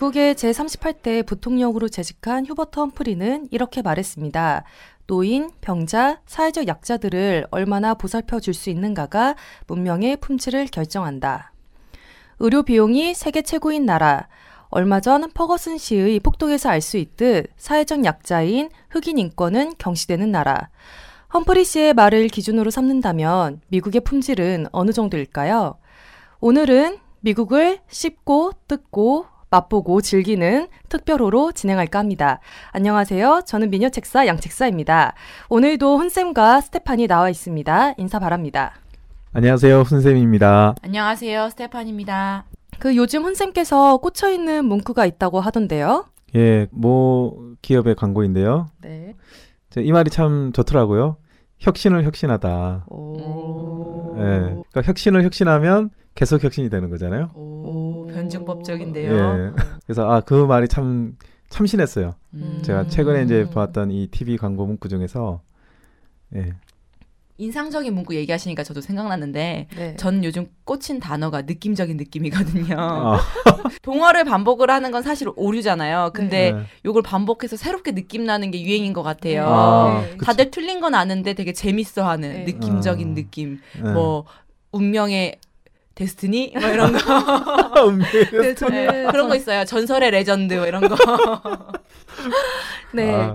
[0.00, 4.64] 미국의 제38대 부통령으로 재직한 휴버트 험프리는 이렇게 말했습니다.
[5.06, 11.52] 노인, 병자, 사회적 약자들을 얼마나 보살펴 줄 수 있는가가 문명의 품질을 결정한다.
[12.38, 14.28] 의료 비용이 세계 최고인 나라.
[14.70, 20.70] 얼마 전 퍼거슨 시의 폭동에서 알 수 있듯 사회적 약자인 흑인 인권은 경시되는 나라.
[21.34, 25.76] 험프리 씨의 말을 기준으로 삼는다면 미국의 품질은 어느 정도일까요?
[26.40, 29.26] 오늘은 미국을 씹고 뜯고
[29.60, 32.40] 맛보고 즐기는 특별호로 진행할까 합니다.
[32.70, 33.42] 안녕하세요.
[33.46, 35.14] 저는 미녀책사 양책사입니다.
[35.48, 37.94] 오늘도 훈쌤과 스테판이 나와 있습니다.
[37.98, 38.74] 인사 바랍니다.
[39.32, 39.80] 안녕하세요.
[39.82, 40.76] 훈쌤입니다.
[40.82, 41.50] 안녕하세요.
[41.50, 42.44] 스테판입니다.
[42.78, 46.06] 그 요즘 훈쌤께서 꽂혀있는 문구가 있다고 하던데요.
[46.36, 48.70] 예, 모 기업의 광고인데요.
[48.80, 49.14] 네.
[49.76, 51.16] 이 말이 참 좋더라고요.
[51.60, 52.86] 혁신을 혁신하다.
[52.88, 54.14] 오.
[54.16, 57.30] 예, 그러니까 혁신을 혁신하면 계속 혁신이 되는 거잖아요.
[57.34, 59.14] 오, 변증법적인데요.
[59.14, 59.52] 예.
[59.86, 61.16] 그래서 아 그 말이 참
[61.48, 62.14] 참신했어요.
[62.34, 62.60] 음.
[62.62, 65.42] 제가 최근에 이제 봤던 이 TV 광고 문구 중에서
[66.34, 66.52] 예.
[67.40, 69.96] 인상적인 문구 얘기하시니까 저도 생각났는데 네.
[69.96, 72.76] 전 요즘 꽂힌 단어가 느낌적인 느낌이거든요.
[72.78, 73.18] 아,
[73.82, 76.10] 동화를 반복을 하는 건 사실 오류잖아요.
[76.12, 76.62] 근데 네.
[76.84, 79.46] 요걸 반복해서 새롭게 느낌 나는 게 유행인 것 같아요.
[79.46, 80.10] 아, 네.
[80.10, 80.26] 그치.
[80.26, 82.52] 다들 틀린 건 아는데 되게 재밌어하는 네.
[82.52, 83.14] 느낌적인 아.
[83.14, 83.58] 느낌.
[83.78, 83.80] 예.
[83.88, 84.26] 뭐
[84.72, 85.38] 운명의
[85.94, 86.98] destiny 뭐 이런 거
[88.40, 89.64] 네, 저는 그런 거 있어요.
[89.64, 90.94] 전설의 레전드 뭐 이런 거.
[92.92, 93.14] 네.
[93.14, 93.34] 아,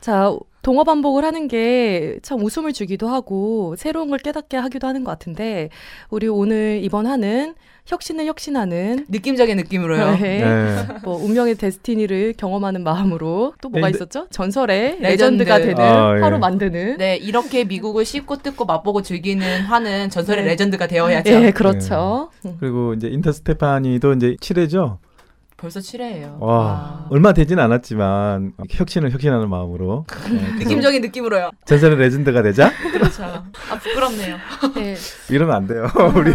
[0.00, 5.10] 자, 동어 반복을 하는 게 참 웃음을 주기도 하고 새로운 걸 깨닫게 하기도 하는 것
[5.10, 5.68] 같은데
[6.10, 7.54] 우리 오늘 이번 하는
[7.86, 10.12] 혁신을 혁신하는 느낌적인 느낌으로요.
[10.16, 10.42] 네.
[10.42, 10.86] 네.
[11.04, 14.26] 뭐 운명의 destiny를 경험하는 마음으로 또 뭐가 근데- 있었죠?
[14.30, 15.06] 전설의 legend.
[15.42, 16.22] legend가 되는 아, 예.
[16.22, 20.50] 화로 만드는 네, 이렇게 미국을 씹고 뜯고 맛보고 즐기는 화는 전설의 네.
[20.52, 21.30] legend가 되어야죠.
[21.30, 22.30] 예, 그렇죠.
[22.58, 24.96] 그리고 이제 닥터 스테파니도 이제 7회죠.
[25.64, 26.38] 벌써 7회예요.
[26.40, 31.52] 와, 얼마 되진 않았지만 혁신을 혁신하는 마음으로 네, 느낌적인 느낌으로요.
[31.64, 33.24] 전설의 legend가 되자 그렇죠.
[33.24, 34.36] 아 부끄럽네요.
[34.76, 34.94] 네.
[35.30, 35.86] 이러면 안 돼요.
[36.14, 36.32] 우리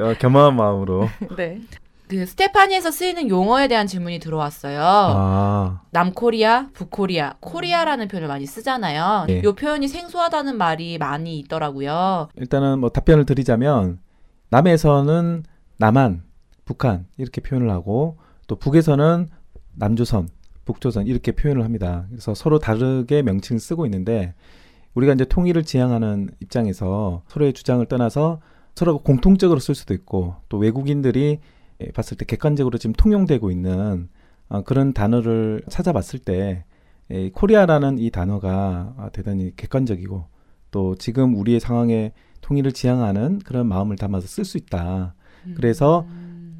[0.00, 1.08] 어, 겸허한 마음으로.
[1.36, 1.60] 네.
[2.06, 4.80] 그 스테파니에서 쓰이는 용어에 대한 질문이 들어왔어요.
[4.80, 9.26] 아, 남코리아, 북코리아, 코리아라는 표현을 많이 쓰잖아요.
[9.30, 9.38] 예.
[9.38, 12.28] 이 표현이 생소하다는 말이 많이 있더라고요.
[12.36, 13.98] 일단은 뭐 답변을 드리자면
[14.50, 15.42] 남에서는
[15.78, 16.22] 남한,
[16.64, 18.18] 북한 이렇게 표현을 하고
[18.50, 19.28] 또 북에서는
[19.76, 20.28] 남조선,
[20.64, 22.06] 북조선 이렇게 표현을 합니다.
[22.10, 24.34] 그래서 서로 다르게 명칭을 쓰고 있는데
[24.94, 28.40] 우리가 이제 통일을 지향하는 입장에서 서로의 주장을 떠나서
[28.74, 31.38] 서로 공통적으로 쓸 수도 있고 또 외국인들이
[31.80, 34.08] 예, 봤을 때 객관적으로 지금 통용되고 있는
[34.48, 36.64] 어, 그런 단어를 찾아봤을 때
[37.12, 40.24] 예, 코리아라는 이 단어가 아, 대단히 객관적이고
[40.72, 45.14] 또 지금 우리의 상황에 통일을 지향하는 그런 마음을 담아서 쓸 수 있다.
[45.54, 46.04] 그래서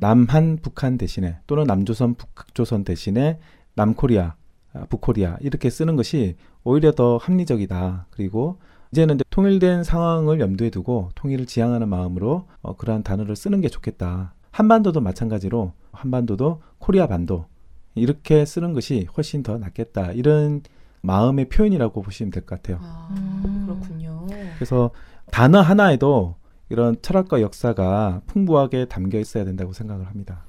[0.00, 3.38] 남한, 북한 대신에 또는 남조선, 북조선 대신에
[3.75, 4.34] 남코리아,
[4.72, 8.06] 아, 북코리아 이렇게 쓰는 것이 오히려 더 합리적이다.
[8.10, 8.59] 그리고
[8.93, 14.34] 이제는 이제 통일된 상황을 염두에 두고 통일을 지향하는 마음으로 어, 그러한 단어를 쓰는 게 좋겠다.
[14.50, 17.47] 한반도도 마찬가지로 한반도도 코리아 반도
[17.94, 20.12] 이렇게 쓰는 것이 훨씬 더 낫겠다.
[20.12, 20.62] 이런
[21.03, 22.78] 마음의 표현이라고 보시면 될 것 같아요.
[22.83, 23.65] 아, 음.
[23.66, 24.27] 그렇군요.
[24.56, 24.91] 그래서
[25.31, 26.37] 단어 하나에도
[26.71, 30.47] 이런 철학과 역사가 풍부하게 담겨 있어야 된다고 생각을 합니다.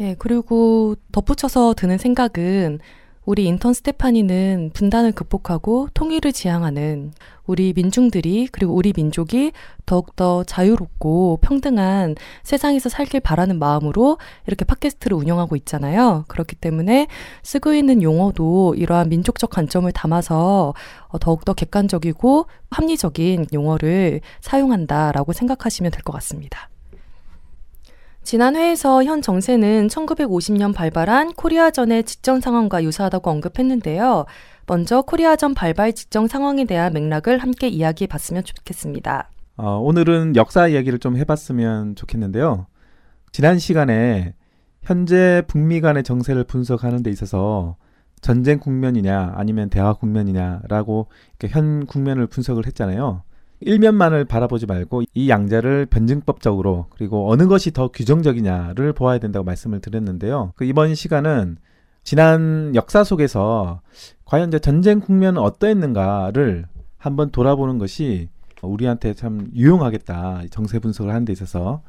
[0.00, 2.80] 예, 그리고 덧붙여서 드는 생각은
[3.28, 7.12] 우리 인턴 스테파니는 분단을 극복하고 통일을 지향하는
[7.44, 9.52] 우리 민중들이 그리고 우리 민족이
[9.84, 14.16] 더욱더 자유롭고 평등한 세상에서 살길 바라는 마음으로
[14.46, 16.24] 이렇게 팟캐스트를 운영하고 있잖아요.
[16.28, 17.06] 그렇기 때문에
[17.42, 20.72] 쓰고 있는 용어도 이러한 민족적 관점을 담아서
[21.08, 26.70] 어, 더욱더 객관적이고 합리적인 용어를 사용한다라고 생각하시면 될 것 같습니다.
[28.28, 34.26] 지난 회에서 현 정세는 1950년 발발한 코리아전의 직전 상황과 유사하다고 언급했는데요.
[34.66, 39.30] 먼저 코리아전 발발 직전 상황에 대한 맥락을 함께 이야기해 봤으면 좋겠습니다.
[39.56, 42.66] 어, 오늘은 역사 이야기를 좀 해봤으면 좋겠는데요.
[43.32, 44.34] 지난 시간에
[44.82, 47.76] 현재 북미 간의 정세를 분석하는 데 있어서
[48.20, 51.08] 전쟁 국면이냐 아니면 대화 국면이냐라고
[51.48, 53.22] 현 국면을 분석을 했잖아요.
[53.60, 60.52] 일면만을 바라보지 말고 이 양자를 변증법적으로 그리고 어느 것이 더 규정적이냐를 보아야 된다고 말씀을 드렸는데요.
[60.56, 61.56] 그 이번 시간은
[62.04, 63.80] 지난 역사 속에서
[64.24, 66.66] 과연 전쟁 국면은 어떠했는가를
[66.96, 68.28] 한번 돌아보는 것이
[68.62, 70.42] 우리한테 참 유용하겠다.
[70.44, 71.82] 이 정세 분석을 하는 데 있어서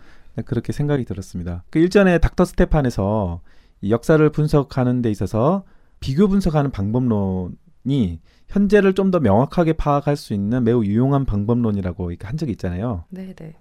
[0.45, 1.63] 그렇게 생각이 들었습니다.
[1.69, 3.41] 그 일전에 닥터 스테판에서
[3.81, 5.63] 이 역사를 분석하는 데 있어서
[5.99, 12.37] 비교 분석하는 방법론 이 현재를 좀 더 명확하게 파악할 수 있는 매우 유용한 방법론이라고 한
[12.37, 13.05] 적이 있잖아요.
[13.09, 13.55] 네, 네.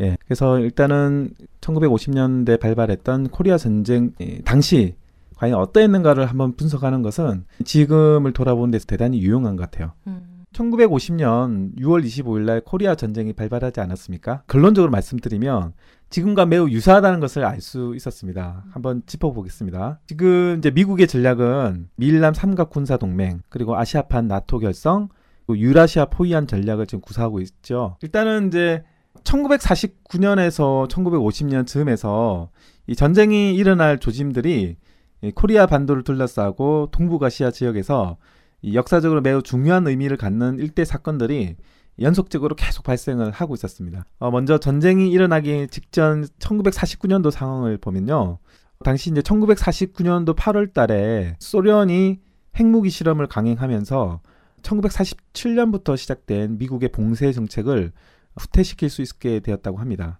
[0.00, 0.16] 예.
[0.24, 1.30] 그래서 일단은
[1.60, 4.94] 1950년대 발발했던 코리아 전쟁 예, 당시
[5.36, 9.92] 과연 어떠했는가를 한번 분석하는 것은 지금을 돌아보는 데서 대단히 유용한 것 같아요.
[10.06, 10.35] 음.
[10.52, 14.42] 1950년 6월 25일 날 코리아 전쟁이 발발하지 않았습니까?
[14.48, 15.72] 결론적으로 말씀드리면
[16.08, 18.64] 지금과 매우 유사하다는 것을 알 수 있었습니다.
[18.70, 20.00] 한번 짚어보겠습니다.
[20.06, 25.08] 지금 이제 미국의 전략은 미일남 삼각 군사 동맹 그리고 아시아판 나토 결성
[25.48, 27.96] 유라시아 포위한 전략을 지금 구사하고 있죠.
[28.02, 28.82] 일단은 이제
[29.24, 32.50] 1949년에서 1950년 즈음에서
[32.86, 34.76] 이 전쟁이 일어날 조짐들이
[35.22, 41.56] 이 코리아 반도를 둘러싸고 동북아시아 지역에서 이 역사적으로 매우 중요한 의미를 갖는 일대 사건들이
[42.00, 44.04] 연속적으로 계속 발생을 하고 있었습니다.
[44.18, 48.38] 어, 먼저 전쟁이 일어나기 직전 1949년도 상황을 보면요.
[48.84, 52.20] 당시 이제 1949년도 8월 달에 소련이
[52.56, 54.20] 핵무기 실험을 강행하면서
[54.62, 57.92] 1947년부터 시작된 미국의 봉쇄 정책을
[58.36, 60.18] 후퇴시킬 수 있게 되었다고 합니다.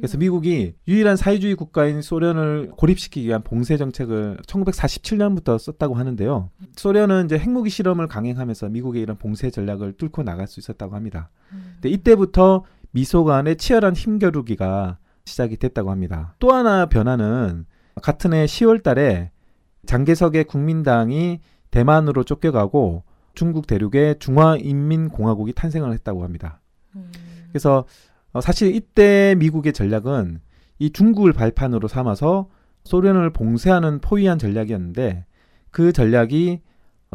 [0.00, 6.50] 그래서 미국이 유일한 사회주의 국가인 소련을 고립시키기 위한 봉쇄 정책을 1947년부터 썼다고 하는데요.
[6.76, 11.30] 소련은 이제 핵무기 실험을 강행하면서 미국의 이런 봉쇄 전략을 뚫고 나갈 수 있었다고 합니다.
[11.74, 16.34] 근데 이때부터 미소 간의 치열한 힘겨루기가 시작이 됐다고 합니다.
[16.38, 17.66] 또 하나 변화는
[18.02, 19.30] 같은 해 10월 달에
[19.86, 23.04] 장개석의 국민당이 대만으로 쫓겨가고
[23.34, 26.60] 중국 대륙에 중화인민공화국이 탄생을 했다고 합니다.
[26.94, 27.10] 음.
[27.48, 27.84] 그래서
[28.36, 30.40] 어, 사실 이때 미국의 전략은
[30.78, 32.50] 이 중국을 발판으로 삼아서
[32.84, 35.24] 소련을 봉쇄하는 포위한 전략이었는데
[35.70, 36.60] 그 전략이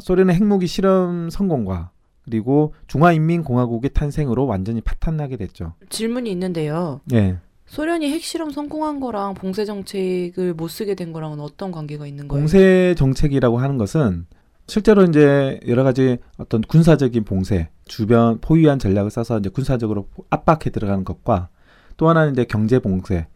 [0.01, 1.91] 소련의 핵무기 실험 성공과
[2.23, 5.73] 그리고 중화인민공화국의 탄생으로 완전히 파탄나게 됐죠.
[5.89, 7.01] 질문이 있는데요.
[7.13, 7.37] 예.
[7.67, 12.41] 소련이 핵실험 성공한 거랑 봉쇄 정책을 못 쓰게 된 거랑은 어떤 관계가 있는 거예요?
[12.41, 14.25] 봉쇄 정책이라고 하는 것은
[14.71, 21.03] 실제로 이제 여러 가지 어떤 군사적인 봉쇄, 주변 포위한 전략을 써서 이제 군사적으로 압박해 들어가는
[21.03, 21.49] 것과
[21.97, 23.27] 또 하나는 이제 경제 봉쇄.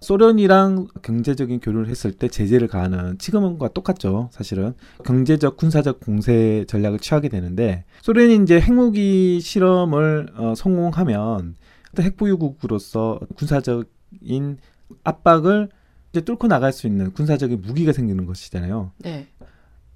[0.00, 4.30] 소련이랑 경제적인 교류를 했을 때 제재를 가하는 지금과 똑같죠.
[4.32, 11.54] 사실은 경제적 군사적 봉쇄 전략을 취하게 되는데 소련이 이제 핵무기 실험을 어, 성공하면
[12.00, 14.58] 핵보유국으로서 군사적인
[15.04, 15.68] 압박을
[16.10, 18.90] 이제 뚫고 나갈 수 있는 군사적인 무기가 생기는 것이잖아요.
[18.98, 19.28] 네.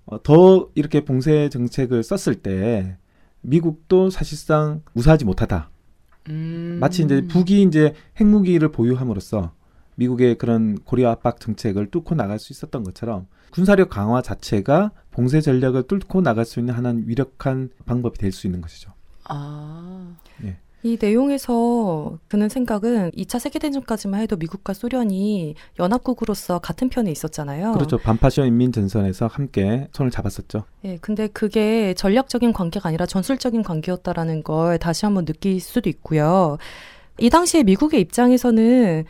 [0.07, 2.97] 어, 더 이렇게 봉쇄 정책을 썼을 때
[3.43, 5.71] 미국도 사실상 무사하지 못하다.
[6.31, 6.79] 음.
[6.81, 9.53] 마치 이제 북이 이제 핵무기를 보유함으로써
[9.97, 15.85] 미국의 그런 고리아 압박 정책을 뚫고 나갈 수 있었던 것처럼 군사력 강화 자체가 봉쇄 전략을
[15.85, 18.93] 뚫고 나갈 수 있는 하나는 위력한 방법이 될 수 있는 것이죠.
[19.25, 20.17] 아.
[20.85, 27.73] 이 내용에서 드는 생각은 2차 세계대전까지만 해도 미국과 소련이 연합국으로서 같은 편에 있었잖아요.
[27.73, 27.97] 그렇죠.
[27.97, 30.65] 반파시오 인민전선에서 함께 손을 잡았었죠.
[30.85, 36.59] 예, 근데 그게 전략적인 관계가 아니라 전술적인 관계였다라는 걸 다시 한번 느낄 수도 있고요.
[37.19, 39.05] 이 당시에 미국의 입장에서는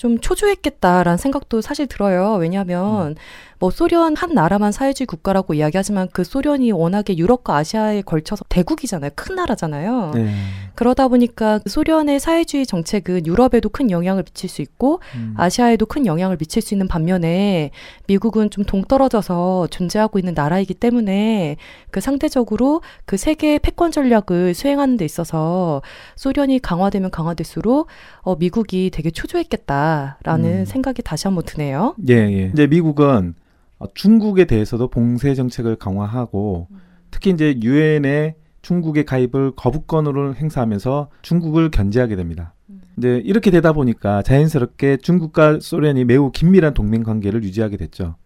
[0.00, 2.36] 좀 초조했겠다라는 생각도 사실 들어요.
[2.36, 3.16] 왜냐하면
[3.58, 9.10] 뭐 소련 한 나라만 사회주의 국가라고 이야기하지만 그 소련이 워낙에 유럽과 아시아에 걸쳐서 대국이잖아요.
[9.14, 10.12] 큰 나라잖아요.
[10.14, 10.34] 네.
[10.74, 15.34] 그러다 보니까 소련의 사회주의 정책은 유럽에도 큰 영향을 미칠 수 있고 음.
[15.36, 17.70] 아시아에도 큰 영향을 미칠 수 있는 반면에
[18.06, 21.56] 미국은 좀 동떨어져서 존재하고 있는 나라이기 때문에
[21.90, 25.82] 그 상대적으로 그 세계의 패권 전략을 수행하는 데 있어서
[26.16, 27.88] 소련이 강화되면 강화될수록
[28.22, 29.89] 어, 미국이 되게 초조했겠다
[30.22, 30.64] 라는 음.
[30.64, 31.94] 생각이 다시 한번 드네요.
[32.08, 32.50] 예, 예.
[32.52, 33.34] 이제 미국은
[33.78, 36.68] 어, 중국에 대해서도 봉쇄 정책을 강화하고
[37.10, 42.54] 특히 이제 유엔에 중국의 가입을 거부권으로 행사하면서 중국을 견제하게 됩니다.
[42.98, 48.16] 이제 이렇게 되다 보니까 자연스럽게 중국과 소련이 매우 긴밀한 동맹 관계를 유지하게 됐죠.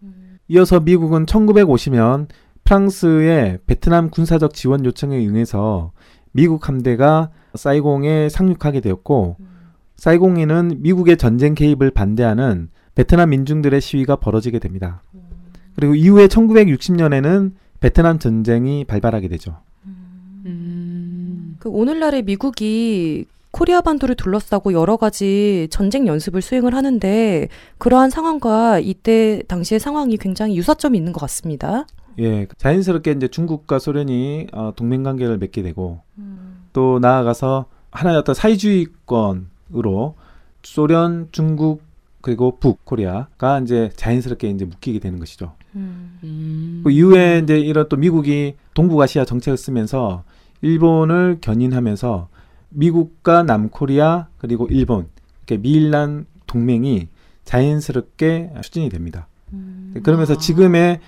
[0.48, 2.26] 이어서 미국은 1950년
[2.64, 5.92] 프랑스의 베트남 군사적 지원 요청에 응해서
[6.32, 9.36] 미국 함대가 사이공에 상륙하게 되었고
[9.96, 15.02] 사이공에는 미국의 전쟁 개입을 반대하는 베트남 민중들의 시위가 벌어지게 됩니다.
[15.76, 19.56] 그리고 이후에 1960년에는 베트남 전쟁이 발발하게 되죠.
[19.86, 21.56] 음.
[21.58, 27.48] 그 오늘날의 미국이 코리아 반도를 둘러싸고 여러 가지 전쟁 연습을 수행을 하는데
[27.78, 31.86] 그러한 상황과 이때 당시의 상황이 굉장히 유사점이 있는 것 같습니다.
[32.18, 36.00] 예, 자연스럽게 이제 중국과 소련이 어, 동맹 관계를 맺게 되고
[36.72, 40.14] 또 나아가서 하나의 어떤 사회주의권 으로
[40.62, 41.82] 소련, 중국
[42.20, 45.52] 그리고 북 코리아가 이제 자연스럽게 이제 묶이게 되는 것이죠.
[45.74, 46.80] 음.
[46.82, 50.24] 그 이후에 이제 이런 또 미국이 동북아시아 정책을 쓰면서
[50.62, 52.28] 일본을 견인하면서
[52.70, 55.08] 미국과 남코리아 그리고 일본
[55.40, 57.08] 이렇게 미일란 동맹이
[57.44, 59.28] 자연스럽게 추진이 됩니다.
[60.02, 60.38] 그러면서 아.
[60.38, 61.00] 지금의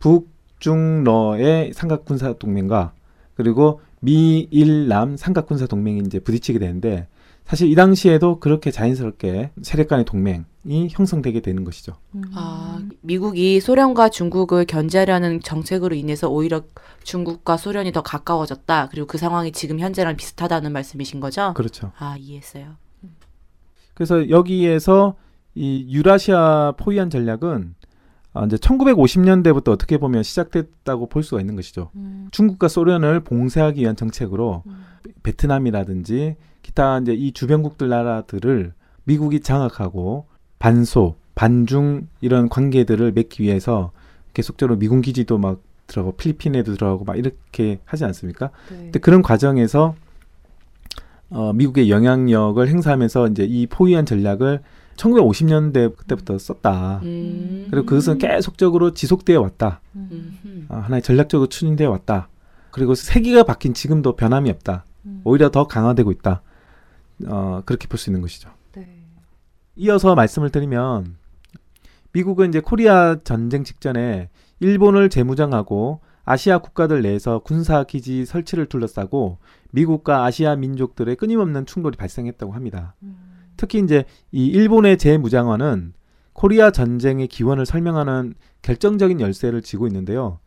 [0.00, 2.92] 북중러의 삼각군사 동맹과
[3.36, 7.06] 그리고 미일남 삼각군사 동맹이 이제 부딪히게 되는데
[7.44, 11.92] 사실 이 당시에도 그렇게 자연스럽게 세력 간의 동맹이 형성되게 되는 것이죠.
[12.34, 16.62] 아, 미국이 소련과 중국을 견제하려는 정책으로 인해서 오히려
[17.02, 18.88] 중국과 소련이 더 가까워졌다.
[18.90, 21.52] 그리고 그 상황이 지금 현재랑 비슷하다는 말씀이신 거죠?
[21.54, 21.92] 그렇죠.
[21.98, 22.76] 아, 이해했어요.
[23.92, 25.14] 그래서 여기에서
[25.54, 27.74] 이 유라시아 포위한 전략은
[28.32, 31.90] 아, 이제 1950년대부터 어떻게 보면 시작됐다고 볼 수가 있는 것이죠.
[31.94, 32.28] 음.
[32.32, 34.64] 중국과 소련을 봉쇄하기 위한 정책으로
[35.22, 38.72] 베트남이라든지 기타 이제 이 주변국들 나라들을
[39.04, 40.26] 미국이 장악하고
[40.58, 43.92] 반소, 반중 이런 관계들을 맺기 위해서
[44.32, 48.50] 계속적으로 미군 기지도 막 들어가고 필리핀에도 들어가고 막 이렇게 하지 않습니까?
[48.70, 48.76] 네.
[48.76, 49.94] 근데 그런 과정에서
[51.28, 54.62] 어, 미국의 영향력을 행사하면서 이제 이 포위한 전략을
[54.96, 57.00] 1950년대 그때부터 썼다.
[57.02, 57.66] 음.
[57.70, 59.80] 그리고 그것은 계속적으로 지속되어 왔다.
[59.96, 60.66] 음.
[60.70, 62.28] 아, 하나의 전략적으로 추진되어 왔다.
[62.70, 64.86] 그리고 세기가 바뀐 지금도 변함이 없다.
[65.04, 65.20] 음.
[65.24, 66.42] 오히려 더 강화되고 있다.
[67.26, 68.50] 어, 그렇게 볼 수 있는 것이죠.
[68.72, 68.86] 네.
[69.76, 71.16] 이어서 말씀을 드리면
[72.12, 74.28] 미국은 이제 코리아 전쟁 직전에
[74.60, 79.38] 일본을 재무장하고 아시아 국가들 내에서 군사 기지 설치를 둘러싸고
[79.72, 82.94] 미국과 아시아 민족들의 끊임없는 충돌이 발생했다고 합니다.
[83.02, 83.16] 음.
[83.56, 85.92] 특히 이제 이 일본의 재무장화는
[86.32, 90.38] 코리아 전쟁의 기원을 설명하는 결정적인 열쇠를 쥐고 있는데요.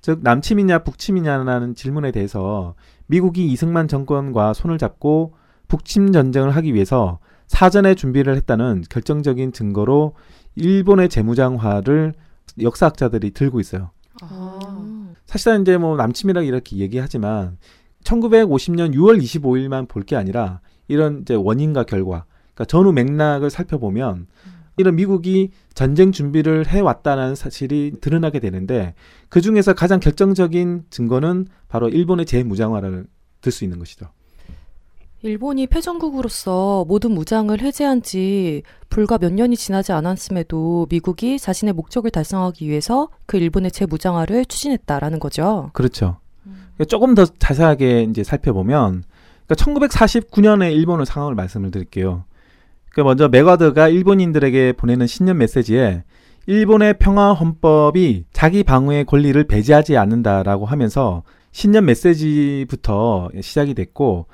[0.00, 2.74] 즉 남침이냐 북침이냐라는 질문에 대해서
[3.06, 5.34] 미국이 이승만 정권과 손을 잡고
[5.68, 10.14] 북침 전쟁을 하기 위해서 사전에 준비를 했다는 결정적인 증거로
[10.56, 12.14] 일본의 재무장화를
[12.60, 13.90] 역사학자들이 들고 있어요.
[14.20, 14.58] 아.
[15.26, 17.58] 사실은 이제 뭐 남침이라 이렇게 얘기하지만
[18.04, 24.26] 1950년 6월 25일만 볼 게 아니라 이런 이제 원인과 결과, 그러니까 전후 맥락을 살펴보면
[24.78, 28.94] 이런 미국이 전쟁 준비를 해왔다는 사실이 드러나게 되는데
[29.28, 33.06] 그 중에서 가장 결정적인 증거는 바로 일본의 재무장화를
[33.40, 34.06] 들 수 있는 것이죠.
[35.22, 42.68] 일본이 패전국으로서 모든 무장을 해제한 지 불과 몇 년이 지나지 않았음에도 미국이 자신의 목적을 달성하기
[42.68, 45.70] 위해서 그 일본의 재무장화를 추진했다라는 거죠.
[45.72, 46.18] 그렇죠.
[46.44, 49.02] 그러니까 조금 더 자세하게 이제 살펴보면
[49.46, 52.24] 그러니까 1949년의 일본의 상황을 말씀을 드릴게요.
[52.90, 56.04] 그러니까 먼저 메가드가 일본인들에게 보내는 신년 메시지에
[56.46, 64.26] 일본의 평화 헌법이 자기 방어의 권리를 배제하지 않는다라고 하면서 신년 메시지부터 시작이 됐고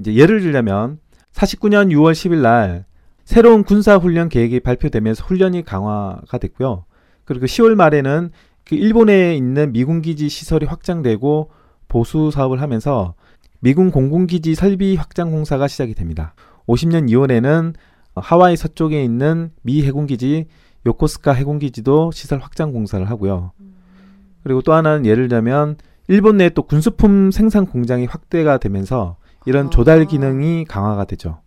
[0.00, 0.98] 이제 예를 들자면
[1.32, 2.84] 49년 6월 10일 날
[3.24, 6.84] 새로운 군사 훈련 계획이 발표되면서 훈련이 강화가 됐고요.
[7.24, 8.30] 그리고 10월 말에는
[8.64, 11.50] 그 일본에 있는 미군 기지 시설이 확장되고
[11.86, 13.14] 보수 사업을 하면서
[13.60, 16.34] 미군 공군기지 설비 확장 공사가 시작이 됩니다.
[16.66, 17.74] 50년 2월에는
[18.14, 20.46] 하와이 서쪽에 있는 미 해군기지
[20.86, 23.52] 요코스카 해군기지도 시설 확장 공사를 하고요.
[24.42, 25.76] 그리고 또 하나는 예를 들자면
[26.08, 29.16] 일본 내에 또 군수품 생산 공장이 확대가 되면서
[29.46, 29.70] 이런 아.
[29.70, 31.40] 조달 기능이 강화가 되죠.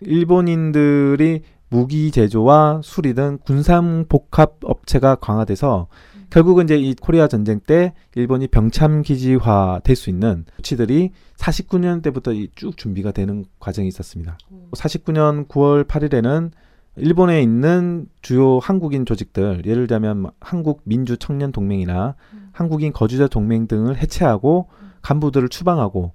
[0.00, 5.88] 일본인들이 무기 제조와 수리 등 군산 복합 업체가 강화돼서
[6.30, 12.32] 결국은 이제 이 코리아 전쟁 때 일본이 병참 기지화 될 수 있는 조치들이 49년 때부터
[12.32, 14.38] 이쭉 준비가 되는 과정이 있었습니다.
[14.72, 16.50] 49년 9월 8일에는
[16.96, 22.14] 일본에 있는 주요 한국인 조직들, 예를 들자면 한국 민주 청년 동맹이나
[22.52, 24.68] 한국인 거주자 동맹 등을 해체하고
[25.02, 26.12] 간부들을 추방하고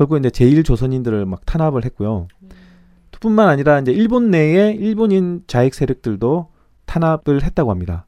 [0.00, 2.26] 결국 이제 제일 조선인들을 막 탄압을 했고요.
[3.20, 6.48] 뿐만 아니라 이제 일본 내에 일본인 좌익 세력들도
[6.86, 8.06] 탄압을 했다고 합니다.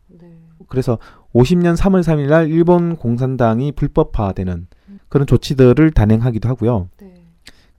[0.68, 0.96] 그래서
[1.34, 4.68] 50년 3월 3일 날 일본 공산당이 불법화되는
[5.10, 6.88] 그런 조치들을 단행하기도 하고요.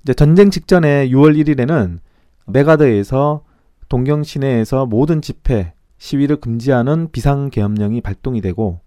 [0.03, 1.97] 이제 전쟁 직전에 6월 1일에는
[2.45, 3.43] 메가드에서
[3.89, 8.79] 동경 시내에서 모든 집회, 시위를 금지하는 비상계엄령이 발동이 되고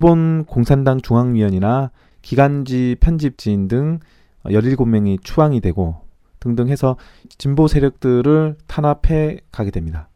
[0.00, 4.00] 일본 공산당 중앙위원이나 기간지 편집지인 등
[4.44, 5.96] 17명이 추앙이 되고
[6.40, 6.96] 등등 해서
[7.38, 10.08] 진보 세력들을 탄압해 가게 됩니다.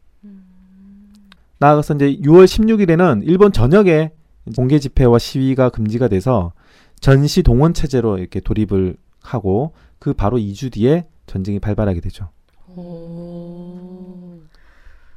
[1.59, 4.11] 나아가서 이제 6월 16일에는 일본 전역에
[4.55, 6.53] 공개 집회와 시위가 금지가 돼서
[6.99, 12.29] 전시 동원 체제로 이렇게 돌입을 하고 그 바로 2주 뒤에 전쟁이 발발하게 되죠.
[12.67, 14.39] 오.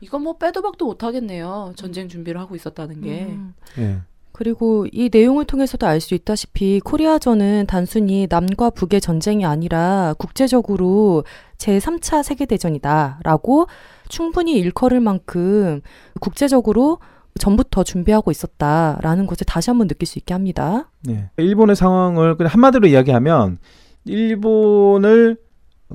[0.00, 1.72] 이건 뭐 빼도 박도 못 하겠네요.
[1.76, 3.26] 전쟁 준비를 하고 있었다는 게.
[3.26, 3.54] 음.
[3.78, 4.00] 예.
[4.42, 11.22] 그리고 이 내용을 통해서도 알 수 있다시피 코리아전은 단순히 남과 북의 전쟁이 아니라 국제적으로
[11.58, 13.68] 제3차 세계대전이다라고
[14.08, 15.80] 충분히 일컬을 만큼
[16.20, 16.98] 국제적으로
[17.38, 20.90] 전부터 준비하고 있었다라는 것을 다시 한번 느낄 수 있게 합니다.
[21.04, 21.30] 네.
[21.36, 23.58] 일본의 상황을 그냥 한마디로 이야기하면
[24.06, 25.36] 일본을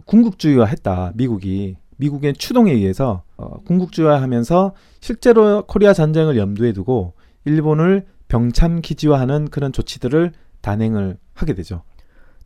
[0.06, 1.12] 군국주의화했다.
[1.16, 7.14] 미국이 미국의 추동에 의해서 어, 군국주의화하면서 실제로 코리아 전쟁을 염두에 두고
[7.44, 10.32] 일본을 병참 기지화하는 그런 조치들을
[10.62, 11.84] 단행을 하게 되죠.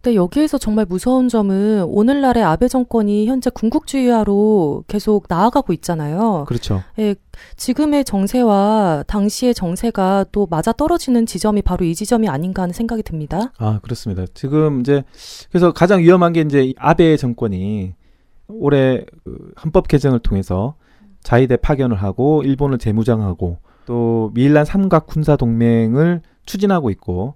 [0.02, 6.46] 근데 여기에서 정말 무서운 점은 오늘날의 아베 정권이 현재 군국주의화로 계속 나아가고 있잖아요.
[6.48, 6.82] 그렇죠.
[6.98, 7.14] 예,
[7.56, 13.54] 지금의 정세와 당시의 정세가 또 맞아 떨어지는 지점이 바로 이 지점이 아닌가 하는 생각이 듭니다.
[13.60, 14.26] 아, 그렇습니다.
[14.34, 15.04] 지금 이제
[15.52, 17.94] 그래서 가장 위험한 게 이제 아베 정권이
[18.48, 20.74] 올해 그 헌법 개정을 통해서
[21.22, 27.36] 자위대 파견을 하고 일본을 재무장하고 또 미일란 삼각 군사 동맹을 추진하고 있고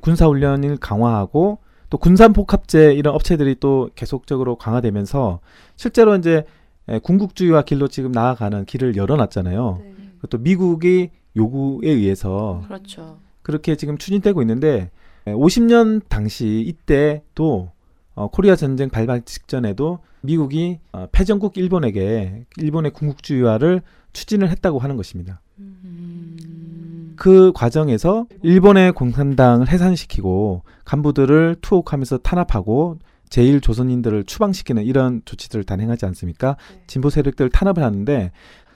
[0.00, 1.58] 군사 훈련을 강화하고
[1.90, 5.40] 또 군산 복합제 이런 업체들이 또 계속적으로 강화되면서
[5.76, 6.44] 실제로 이제
[6.88, 9.82] 에, 군국주의화 길로 지금 나아가는 길을 열어놨잖아요.
[10.20, 13.18] 그것도 미국이 요구에 의해서 그렇죠.
[13.42, 14.90] 그렇게 지금 추진되고 있는데
[15.26, 17.70] 50년 당시 이때도
[18.14, 25.40] 어, 코리아 전쟁 발발 직전에도 미국이 어, 패전국 일본에게 일본의 군국주의화를 추진을 했다고 하는 것입니다.
[25.58, 27.14] 음.
[27.16, 32.98] 그 과정에서 일본의 공산당을 해산시키고 간부들을 투옥하면서 탄압하고
[33.28, 36.56] 제일 조선인들을 추방시키는 이런 조치들을 단행하지 않습니까?
[36.86, 38.30] 진보 세력들을 탄압을 하는데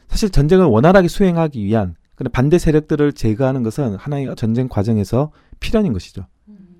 [0.08, 6.26] 사실 전쟁을 원활하게 수행하기 위한 근데 반대 세력들을 제거하는 것은 하나의 전쟁 과정에서 필연인 것이죠.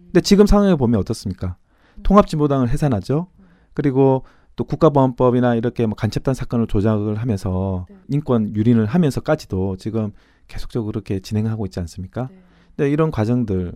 [0.07, 1.57] 근데 지금 상황을 보면 어떻습니까?
[2.02, 3.28] 통합진보당을 해산하죠.
[3.73, 4.25] 그리고
[4.61, 10.12] 또 국가보안법이나 이렇게 뭐 간첩단 사건을 조작을 하면서 인권 유린을 하면서까지도 지금
[10.49, 12.29] 계속적으로 그렇게 진행하고 있지 않습니까?
[12.76, 13.73] 근데 이런 과정들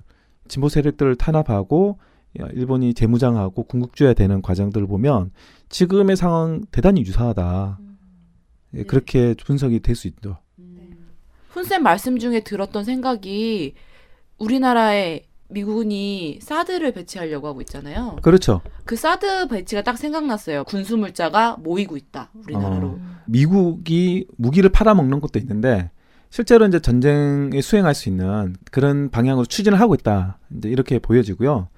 [0.46, 1.98] 진보 세력들을 탄압하고
[2.38, 5.30] 야, 일본이 재무장하고 군국주의화 되는 과정들을 보면
[5.70, 7.78] 지금의 상황 대단히 유사하다.
[8.74, 10.36] 예, 그렇게 분석이 될 수 있죠.
[11.48, 13.72] 훈쌤 말씀 중에 들었던 생각이
[14.36, 15.22] 우리나라에
[15.54, 18.16] 미군이 사드를 배치하려고 하고 있잖아요.
[18.22, 18.60] 그렇죠.
[18.84, 20.64] 그 사드 배치가 딱 생각났어요.
[20.64, 22.30] 군수 물자가 모이고 있다.
[22.44, 22.86] 우리나라로.
[22.88, 22.98] 어.
[23.26, 25.90] 미국이 무기를 팔아먹는 것도 있는데
[26.28, 30.38] 실제로 이제 전쟁에 수행할 수 있는 그런 방향으로 추진을 하고 있다.
[30.56, 31.68] 이제 이렇게 보여지고요.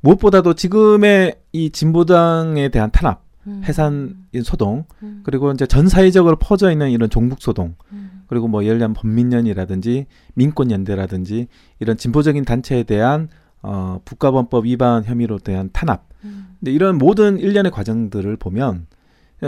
[0.00, 3.21] 무엇보다도 지금의 이 진보당에 대한 탄압,
[3.64, 5.20] 해산 소동, 음.
[5.24, 8.22] 그리고 이제 전 사회적으로 퍼져 있는 이런 종북 소동, 음.
[8.28, 11.48] 그리고 뭐 예를 들면 범민련이라든지 민권연대라든지
[11.80, 13.28] 이런 진보적인 단체에 대한
[13.62, 16.08] 어, 국가범법 위반 혐의로 대한 탄압.
[16.24, 16.56] 음.
[16.58, 18.86] 근데 이런 모든 일련의 과정들을 보면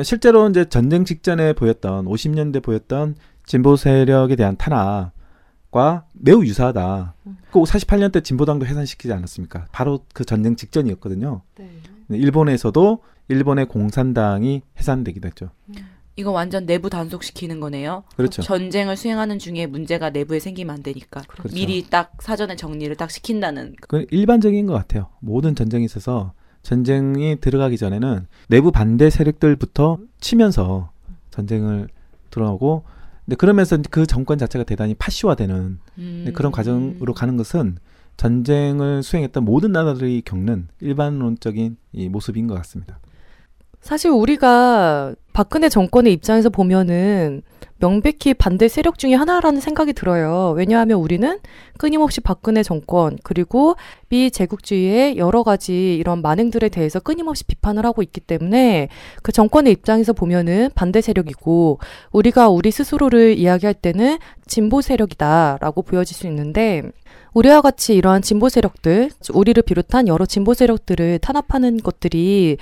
[0.03, 3.15] 실제로 이제 전쟁 직전에 보였던 50년대 보였던
[3.47, 7.15] 진보 세력에 대한 탄압과 매우 유사하다.
[7.27, 7.37] 음.
[7.53, 9.67] 꼭 48년 때 진보당도 해산시키지 않았습니까?
[9.71, 11.43] 바로 그 전쟁 직전이었거든요.
[11.59, 11.71] 네.
[12.09, 15.51] 일본에서도 일본의 공산당이 해산되기도 했죠.
[16.17, 18.05] 이거 완전 내부 단속시키는 거네요.
[18.17, 18.43] 그렇죠.
[18.43, 21.55] 전쟁을 수행하는 중에 문제가 내부에 생기면 안 되니까 그렇죠.
[21.55, 23.75] 미리 딱 사전에 정리를 딱 시킨다는.
[23.89, 25.09] 그 일반적인 것 같아요.
[25.21, 26.33] 모든 전쟁에 있어서
[26.63, 30.91] 전쟁이 들어가기 전에는 내부 반대 세력들부터 치면서
[31.31, 31.89] 전쟁을
[32.31, 32.85] 들어오고
[33.25, 36.33] 근데 그러면서 그 정권 자체가 대단히 파시화되는 음.
[36.35, 37.79] 그런 과정으로 가는 것은
[38.17, 43.01] 전쟁을 수행했던 모든 나라들이 겪는 일반론적인 이 모습인 것 같습니다.
[43.85, 47.43] 사실 우리가 박근혜 정권의 입장에서 보면은
[47.77, 50.55] 명백히 반대 세력 중에 하나라는 생각이 들어요.
[50.57, 51.39] 왜냐하면 우리는
[51.77, 53.77] 끊임없이 박근혜 정권 그리고
[54.09, 58.89] 미 제국주의의 여러 가지 이런 만행들에 대해서 끊임없이 비판을 하고 있기 때문에
[59.23, 61.79] 그 정권의 입장에서 보면은 반대 세력이고
[62.11, 64.17] 우리가 우리 스스로를 이야기할 때는
[64.47, 66.85] 진보 세력이다라고 보여질 수 있는데
[67.35, 72.57] 우리와 같이 이러한 진보 세력들, 우리를 비롯한 여러 진보 세력들을 탄압하는 것들이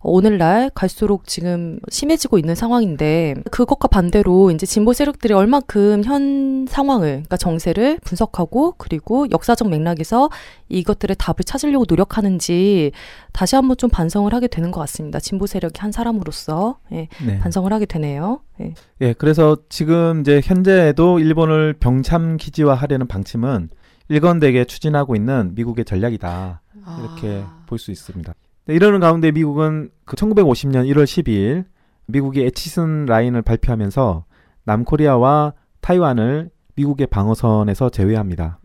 [0.00, 7.36] 오늘날 갈수록 지금 심해지고 있는 상황인데 그것과 반대로 이제 진보 세력들이 얼만큼 현 상황을 그러니까
[7.36, 10.30] 정세를 분석하고 그리고 역사적 맥락에서
[10.68, 12.92] 이것들의 답을 찾으려고 노력하는지
[13.32, 15.18] 다시 한번 좀 반성을 하게 되는 것 같습니다.
[15.20, 17.38] 진보 세력이 한 사람으로서 예, 네.
[17.38, 18.40] 반성을 하게 되네요.
[18.60, 18.74] 예.
[19.00, 23.70] 예, 그래서 지금 이제 현재에도 일본을 병참 기지화하려는 방침은
[24.08, 26.62] 일관되게 추진하고 있는 미국의 전략이다.
[27.00, 27.62] 이렇게 아.
[27.66, 28.32] 볼수 있습니다.
[28.68, 31.64] 네, 이러는 가운데 미국은 그 1950년 1월 12일
[32.04, 34.26] 미국이 에치슨 라인을 발표하면서
[34.64, 38.60] 남코리아와 타이완을 미국의 방어선에서 제외합니다.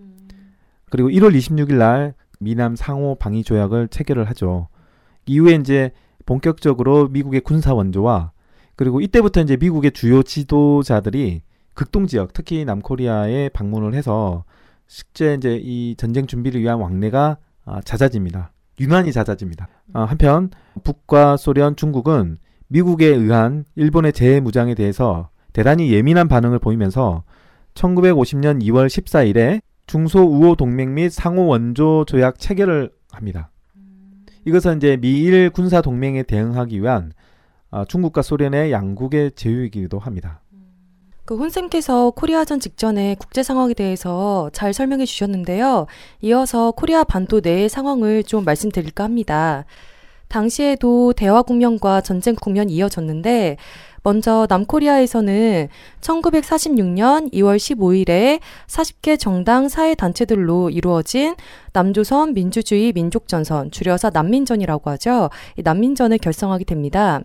[0.90, 4.68] 그리고 1월 26일 날 미남 상호 방위 조약을 체결을 하죠.
[5.26, 5.92] 이후에 이제
[6.26, 8.34] 본격적으로 미국의 군사 원조와
[8.76, 11.44] 그리고 이때부터 이제 미국의 주요 지도자들이
[11.76, 14.44] 극동 지역, 특히 남코리아에 방문을 해서
[14.86, 18.53] 실제 이제 이 전쟁 준비를 위한 왕래가 아, 잦아집니다.
[18.80, 19.68] 유난히 잦아집니다.
[19.94, 20.50] 아, 한편
[20.84, 27.24] 북과 소련, 중국은 미국에 의한 일본의 재무장에 대해서 대단히 예민한 반응을 보이면서
[27.76, 33.52] 1950년 2월 14일에 중소 우호 동맹 및 상호 원조 조약 체결을 합니다.
[34.46, 37.12] 이것은 이제 미일 군사 동맹에 대응하기 위한
[37.70, 40.43] 아, 중국과 소련의 양국의 제휴이기도 합니다.
[41.26, 45.88] 그 혼쌤께서 코리아전 직전에 국제 상황에 대해서 잘 설명해 주셨는데요.
[46.22, 49.64] 이어서 코리아 반도 내의 상황을 좀 말씀드릴까 합니다.
[50.28, 53.56] 당시에도 대화 국면과 전쟁 국면이 이어졌는데
[54.02, 55.70] 먼저 남코리아에서는
[56.02, 61.36] 1946년 2월 15일에 40개 정당 사회 단체들로 이루어진
[61.72, 65.30] 남조선 민주주의 민족전선, 줄여서 난민전이라고 하죠.
[65.56, 67.22] 이 난민전을 결성하게 됩니다.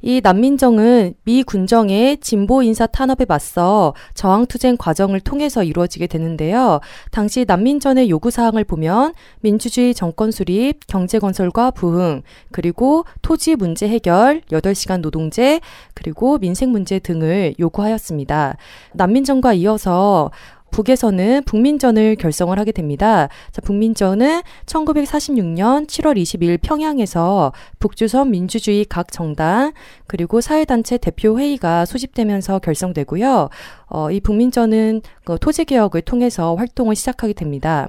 [0.00, 6.80] 이 난민정은 미 군정의 진보 인사 탄압에 맞서 저항투쟁 과정을 통해서 이루어지게 되는데요.
[7.10, 15.00] 당시 난민전의 요구사항을 보면 민주주의 정권 수립, 경제 건설과 부흥, 그리고 토지 문제 해결, 8시간
[15.00, 15.60] 노동제,
[15.94, 18.56] 그리고 민생 문제 등을 요구하였습니다.
[18.94, 20.30] 난민전과 이어서
[20.70, 23.28] 북에서는 북민전을 결성을 하게 됩니다.
[23.52, 29.72] 자, 북민전은 1946년 7월 22일 평양에서 북조선 민주주의 각 정당
[30.06, 33.48] 그리고 사회단체 대표 회의가 소집되면서 결성되고요.
[33.86, 37.88] 어, 이 북민전은 그 토지 개혁을 통해서 활동을 시작하게 됩니다.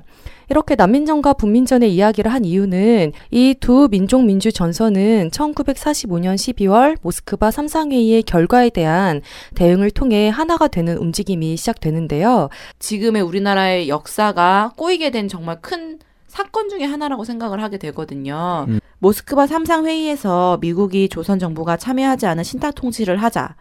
[0.49, 8.23] 이렇게 난민전과 북민전의 이야기를 한 이유는 이 두 민족 민주 전선은 1945년 12월 모스크바 삼상회의의
[8.23, 9.21] 결과에 대한
[9.55, 12.49] 대응을 통해 하나가 되는 움직임이 시작되는데요.
[12.79, 18.65] 지금의 우리나라의 역사가 꼬이게 된 정말 큰 사건 중에 하나라고 생각을 하게 되거든요.
[18.69, 18.79] 음.
[18.99, 23.55] 모스크바 삼상 회의에서 미국이 조선 정부가 참여하지 않은 신탁 통치를 하자.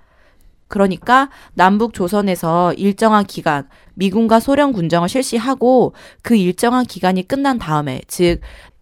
[0.69, 8.41] 그러니까 남북 조선에서 일정한 기간 미군과 소련 군정을 실시하고 그 일정한 기간이 끝난 다음에 즉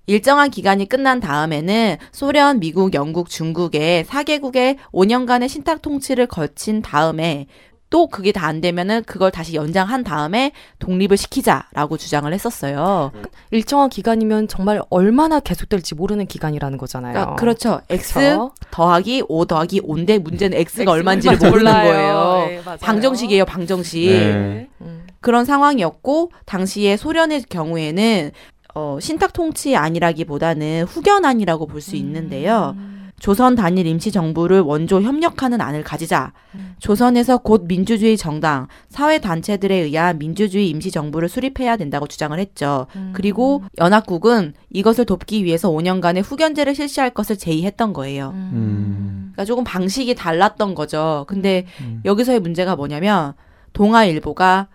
[0.08, 7.46] 일정한 기간이 끝난 다음에는 소련, 미국, 영국, 중국의 4개국의 5년간의 신탁 통치를 거친 다음에
[7.88, 13.10] 또 그게 다 안 되면은 그걸 다시 연장한 다음에 독립을 시키자라고 주장을 했었어요.
[13.50, 17.12] 일정한 기간이면 정말 얼마나 계속될지 모르는 기간이라는 거잖아요.
[17.12, 17.80] 그러니까 그렇죠.
[17.88, 18.52] X 그쵸?
[18.70, 21.90] 더하기 5 더하기 5인데 문제는 X가 얼마인지를 얼마인지 모르는 몰라요.
[21.90, 22.62] 거예요.
[22.64, 22.78] 네.
[22.80, 24.10] 방정식이에요, 방정식.
[24.10, 24.68] 네.
[24.80, 25.06] 음.
[25.20, 28.30] 그런 상황이었고 당시에 소련의 경우에는
[28.74, 32.74] 어, 신탁 통치 아니라기보다는 후견안이라고 볼 수 있는데요.
[32.76, 32.95] 음.
[33.18, 36.32] 조선 단일 임시 정부를 원조 협력하는 안을 가지자.
[36.54, 36.74] 음.
[36.78, 42.86] 조선에서 곧 민주주의 정당, 사회 단체들에 의한 민주주의 임시 정부를 수립해야 된다고 주장을 했죠.
[42.94, 43.12] 음.
[43.14, 48.30] 그리고 연합국은 이것을 돕기 위해서 5년간의 후견제를 실시할 것을 제의했던 거예요.
[48.34, 49.32] 음.
[49.32, 51.24] 그러니까 조금 방식이 달랐던 거죠.
[51.26, 52.02] 근데 음.
[52.04, 53.32] 여기서의 문제가 뭐냐면
[53.72, 54.68] 동아일보가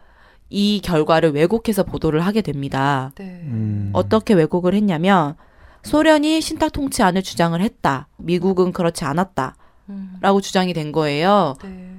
[0.49, 3.11] 이 결과를 왜곡해서 보도를 하게 됩니다.
[3.15, 3.41] 네.
[3.45, 3.89] 음.
[3.93, 5.35] 어떻게 왜곡을 했냐면
[5.83, 8.07] 소련이 신탁 통치 안을 주장을 했다.
[8.17, 9.55] 미국은 그렇지 않았다.
[9.89, 10.15] 음.
[10.21, 11.55] 라고 주장이 된 거예요.
[11.63, 11.91] 네.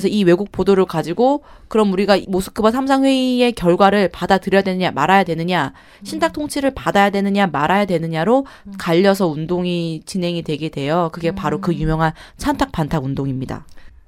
[0.00, 6.32] 그래서 이 왜곡 보도를 가지고 그럼 우리가 모스크바 삼상회의의 결과를 받아들여야 되느냐 말아야 되느냐 신탁
[6.32, 8.72] 통치를 받아야 되느냐 말아야 되느냐로 음.
[8.78, 11.10] 갈려서 운동이 진행이 되게 돼요.
[11.12, 11.76] 그게 바로 그 음.
[11.76, 13.66] 유명한 찬탁 반탁 운동입니다.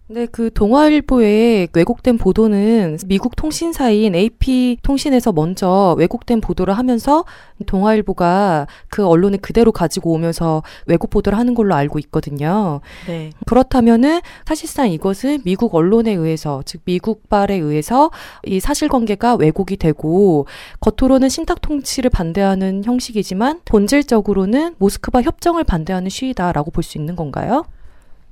[0.09, 7.25] 네, 그 동아일보의 왜곡된 보도는 미국 통신사인 AP 통신에서 먼저 왜곡된 보도를 하면서
[7.65, 12.81] 동아일보가 그 언론을 그대로 가지고 오면서 왜곡 보도를 하는 걸로 알고 있거든요.
[13.07, 13.31] 네.
[13.47, 18.11] 그렇다면은 사실상 이것은 미국 언론에 의해서 즉 미국발에 의해서
[18.45, 20.47] 이 사실관계가 왜곡이 되고
[20.81, 27.65] 겉으로는 신탁 통치를 반대하는 형식이지만 본질적으로는 모스크바 협정을 반대하는 시위다라고 볼 수 있는 건가요?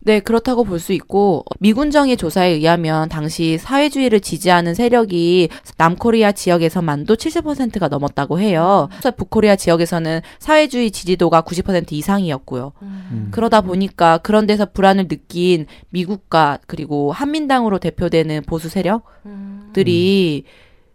[0.02, 7.88] 네, 그렇다고 볼 수 있고 미군정의 조사에 의하면 당시 사회주의를 지지하는 세력이 남코리아 지역에서만도 70%가
[7.88, 8.88] 넘었다고 해요.
[9.16, 12.72] 북코리아 지역에서는 사회주의 지지도가 90% 이상이었고요.
[12.80, 13.28] 음.
[13.30, 20.44] 그러다 보니까 그런 데서 불안을 느낀 미국과 그리고 한민당으로 대표되는 보수 세력들이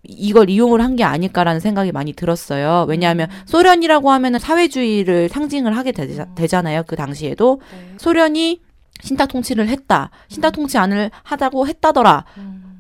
[0.08, 2.86] 이걸 이용을 한 게 아닐까라는 생각이 많이 들었어요.
[2.88, 6.84] 왜냐하면 소련이라고 하면은 사회주의를 상징을 하게 되자, 되잖아요.
[6.88, 7.60] 그 당시에도
[7.98, 8.62] 소련이
[9.02, 10.10] 신탁 통치를 했다.
[10.30, 12.26] 신탁 통치 안을 하자고 했다더라.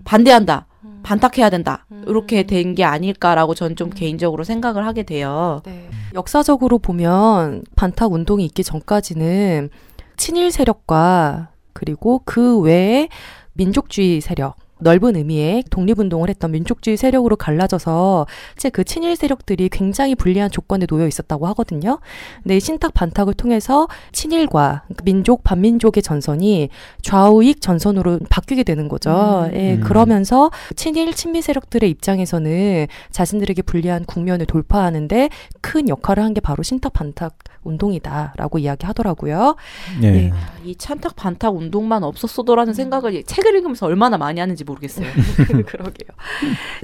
[0.05, 0.67] 반대한다.
[1.03, 1.85] 반탁해야 된다.
[2.07, 5.61] 이렇게 된 게 아닐까라고 전좀 개인적으로 생각을 하게 돼요.
[5.65, 5.87] 네.
[6.15, 9.69] 역사적으로 보면 반탁 운동이 있기 전까지는
[10.17, 13.09] 친일 세력과 그리고 그 외에
[13.53, 20.51] 민족주의 세력 넓은 의미의 독립운동을 했던 민족주의 세력으로 갈라져서 이제 그 친일 세력들이 굉장히 불리한
[20.51, 21.99] 조건에 놓여 있었다고 하거든요.
[22.43, 26.69] 근데 이 신탁 반탁을 통해서 친일과 민족 반민족의 전선이
[27.01, 29.47] 좌우익 전선으로 바뀌게 되는 거죠.
[29.49, 29.55] 음.
[29.55, 29.79] 예, 음.
[29.81, 35.29] 그러면서 친일 친미 세력들의 입장에서는 자신들에게 불리한 국면을 돌파하는데
[35.61, 39.55] 큰 역할을 한 게 바로 신탁 반탁 운동이다라고 이야기하더라고요.
[40.01, 40.11] 네.
[40.11, 40.33] 네.
[40.65, 45.07] 이 찬탁 반탁 운동만 없었어도라는 생각을 책을 읽으면서 얼마나 많이 하는지 모르겠어요.
[45.65, 46.09] 그러게요.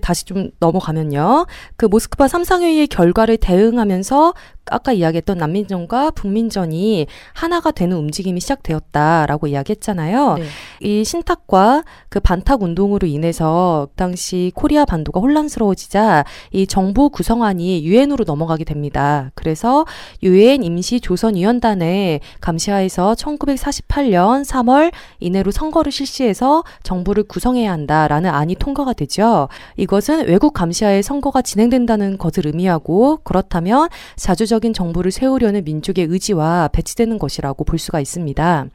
[0.02, 1.46] 다시 좀 넘어가면요.
[1.76, 4.34] 그 모스크바 삼상회의의 결과를 대응하면서
[4.70, 10.36] 아까 이야기했던 남민전과 북민전이 하나가 되는 움직임이 시작되었다라고 이야기했잖아요.
[10.36, 10.44] 네.
[10.82, 18.24] 이 신탁과 그 반탁 운동으로 인해서 그 당시 코리아 반도가 혼란스러워지자 이 정부 구성안이 유엔으로
[18.26, 19.32] 넘어가게 됩니다.
[19.36, 19.86] 그래서
[20.24, 29.48] 유엔 임시 조선위원단의 감시하에서 1948년 3월 이내로 선거를 실시해서 정부를 구성해야 한다라는 안이 통과가 되죠.
[29.78, 37.20] 이것은 외국 감시하에 선거가 진행된다는 것을 의미하고 그렇다면 자주 적인 정부를 세우려는 민족의 의지와 배치되는
[37.20, 38.66] 것이라고 볼 수가 있습니다.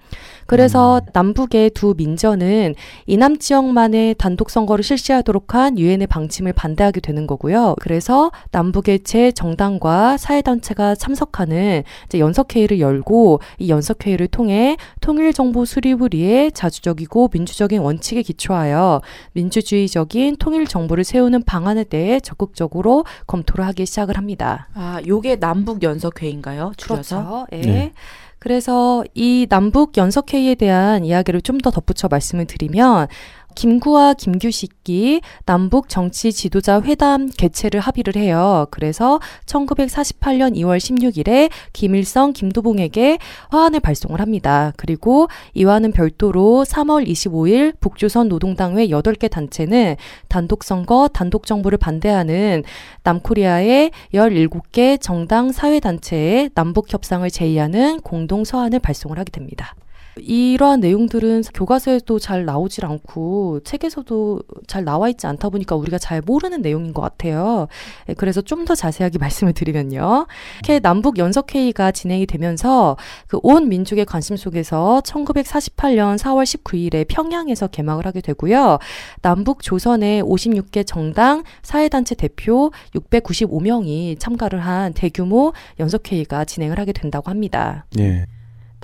[0.46, 7.74] 그래서 남북의 두 민전은 이남 지역만의 단독 선거를 실시하도록 한 유엔의 방침을 반대하게 되는 거고요.
[7.80, 11.82] 그래서 남북의 제 정당과 사회단체가 참석하는
[12.14, 21.42] 연석회의를 열고 이 연석회의를 통해 통일정부 수립을 위해 자주적이고 민주적인 원칙에 기초하여 민주주의적인 통일정부를 세우는
[21.42, 24.68] 방안에 대해 적극적으로 검토를 하기 시작을 합니다.
[24.72, 26.72] 아, 요게 남북 연석 회의인가요?
[26.78, 27.16] 줄여서?
[27.18, 27.46] 그렇죠.
[27.52, 27.60] 예.
[27.60, 27.92] 네.
[28.38, 33.08] 그래서 이 남북 연석회의에 대한 이야기를 좀 더 덧붙여 말씀을 드리면
[33.56, 38.66] 김구와 김규식이 남북 정치 지도자 회담 개최를 합의를 해요.
[38.70, 44.72] 그래서 1948년 2월 16일에 김일성, 김두봉에게 화환을 발송을 합니다.
[44.76, 49.96] 그리고 이와는 별도로 3월 25일 북조선 노동당회 8개 단체는
[50.28, 52.62] 단독 선거, 단독 정부를 반대하는
[53.02, 59.74] 남코리아의 17개 정당 사회 단체에 남북 협상을 제의하는 공동 서한을 발송을 하게 됩니다.
[60.18, 66.62] 이러한 내용들은 교과서에도 잘 나오질 않고 책에서도 잘 나와 있지 않다 보니까 우리가 잘 모르는
[66.62, 67.68] 내용인 것 같아요.
[68.08, 70.26] 예, 그래서 좀 더 자세하게 말씀을 드리면요.
[70.58, 72.96] 이렇게 남북 연석회의가 진행이 되면서
[73.28, 78.78] 그 온 민족의 관심 속에서 1948년 4월 19일에 평양에서 개막을 하게 되고요.
[79.22, 87.86] 남북 조선의 56개 정당 사회단체 대표 695명이 참가를 한 대규모 연석회의가 진행을 하게 된다고 합니다.
[87.98, 88.26] 예.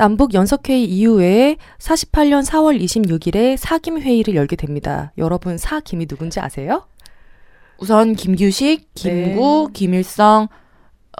[0.02, 5.12] 남북 연석회의 이후에 48년 4월 26일에 사김 회의를 열게 됩니다.
[5.16, 6.88] 여러분 사김이 누군지 아세요?
[7.78, 9.72] 우선 김규식, 김구, 네.
[9.72, 10.48] 김일성,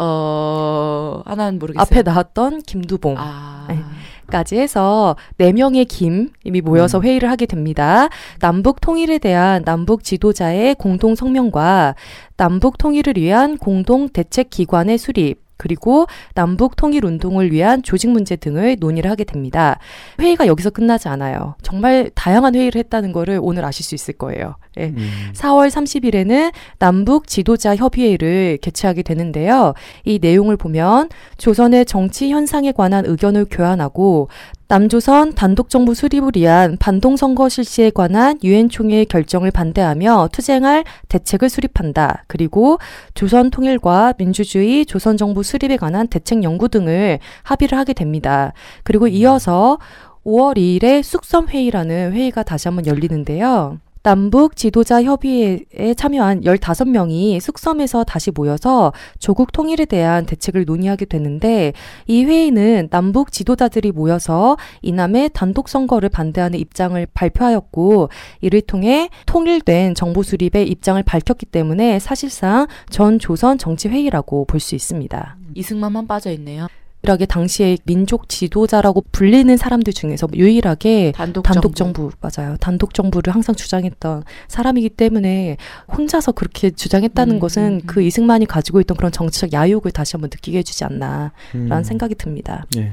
[0.01, 1.81] 어, 하나는 모르겠어요.
[1.81, 3.15] 앞에 나왔던 김두봉.
[3.19, 3.67] 아.
[3.69, 3.79] 네.
[4.27, 7.05] 까지 해서 네명의 김이 모여서 음.
[7.05, 8.09] 회의를 하게 됩니다.
[8.41, 11.95] 남북 통일에 대한 남북 지도자의 공동 성명과
[12.37, 18.79] 남북 통일을 위한 공동 대책 기관의 수립 그리고 남북 통일 운동을 위한 조직 문제 등을
[18.81, 19.79] 논의를 하게 됩니다.
[20.21, 21.55] 회의가 여기서 끝나지 않아요.
[21.63, 24.57] 정말 다양한 회의를 했다는 거를 오늘 아실 수 있을 거예요.
[24.79, 24.87] 예.
[24.87, 25.31] 음.
[25.35, 29.75] 4월 30일에는 남북 지도자 협의회를 개최하게 되는데요.
[30.05, 34.29] 이 내용을 보면 조선의 정치 현상에 관한 의견을 교환하고
[34.69, 42.25] 남조선 단독정부 수립을 위한 반동선거 실시에 관한 유엔 총회 결정을 반대하며 투쟁할 대책을 수립한다.
[42.27, 42.79] 그리고
[43.15, 48.53] 조선 통일과 민주주의 조선 정부 수립에 관한 대책 연구 등을 합의를 하게 됩니다.
[48.83, 49.79] 그리고 이어서
[50.25, 53.79] 5월 2일에 숙섬 회의라는 회의가 다시 한번 열리는데요.
[54.03, 61.73] 남북 지도자 협의회에 참여한 15명이 숙섬에서 다시 모여서 조국 통일에 대한 대책을 논의하게 되는데
[62.09, 68.09] 이 회의는 남북 지도자들이 모여서 이남의 단독 선거를 반대하는 입장을 발표하였고
[68.41, 74.75] 이를 통해 통일된 정부 수립의 입장을 밝혔기 때문에 사실상 전 조선 정치 회의라고 볼 수
[74.77, 75.37] 있습니다.
[75.55, 76.69] 이승만만 빠져 있네요.
[77.05, 82.11] 유일하게 당시에 민족 지도자라고 불리는 사람들 중에서 유일하게 단독, 단독 정부.
[82.11, 82.57] 정부 맞아요.
[82.61, 85.57] 단독 정부를 항상 주장했던 사람이기 때문에
[85.97, 87.81] 혼자서 그렇게 주장했다는 음, 것은 음, 음.
[87.87, 91.83] 그 이승만이 가지고 있던 그런 정치적 야욕을 다시 한번 느끼게 해주지 않나라는 음.
[91.83, 92.67] 생각이 듭니다.
[92.77, 92.93] 예.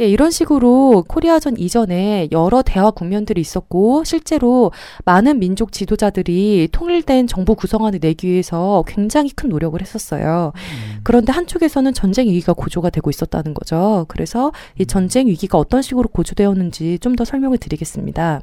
[0.00, 4.72] 예, 이런 식으로 코리아전 이전에 여러 대화 국면들이 있었고 실제로
[5.04, 10.52] 많은 민족 지도자들이 통일된 정부 구성안을 내기 위해서 굉장히 큰 노력을 했었어요.
[10.54, 11.00] 음.
[11.02, 14.06] 그런데 한쪽에서는 전쟁 위기가 고조가 되고 있었다는 거죠.
[14.08, 18.40] 그래서 이 전쟁 위기가 어떤 식으로 고조되었는지 좀 더 설명을 드리겠습니다.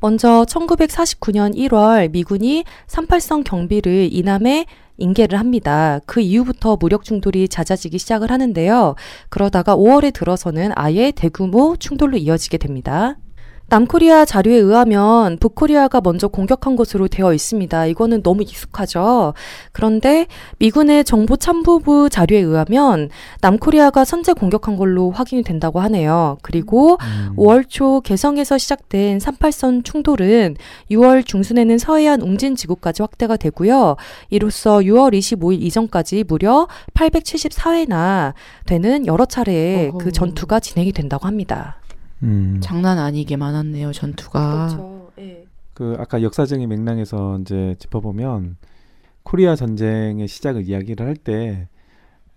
[0.00, 4.66] 먼저 1949년 1월 미군이 38성 경비를 이남에
[4.98, 6.00] 인계를 합니다.
[6.06, 8.94] 그 이후부터 무력 충돌이 잦아지기 시작을 하는데요.
[9.30, 13.16] 그러다가 5월에 들어서는 아예 대규모 충돌로 이어지게 됩니다.
[13.68, 17.86] 남코리아 자료에 의하면 북코리아가 먼저 공격한 것으로 되어 있습니다.
[17.86, 19.34] 이거는 너무 익숙하죠.
[19.72, 20.26] 그런데
[20.60, 26.38] 미군의 정보 참모부 자료에 의하면 남코리아가 선제 공격한 걸로 확인이 된다고 하네요.
[26.42, 27.34] 그리고 음.
[27.36, 30.56] 5월 초 개성에서 시작된 38선 충돌은
[30.92, 33.96] 6월 중순에는 서해안 웅진 지구까지 확대가 되고요.
[34.30, 39.98] 이로써 6월 25일 이전까지 무려 874회나 되는 여러 차례의 어허.
[39.98, 41.78] 그 전투가 진행이 된다고 합니다.
[42.22, 42.58] 음.
[42.60, 44.66] 장난 아니게 많았네요, 전투가.
[44.68, 45.10] 그렇죠.
[45.18, 45.46] 예.
[45.74, 48.56] 그 아까 역사적인 맥락에서 이제 짚어보면
[49.22, 51.68] 코리아 전쟁의 시작을 이야기를 할 때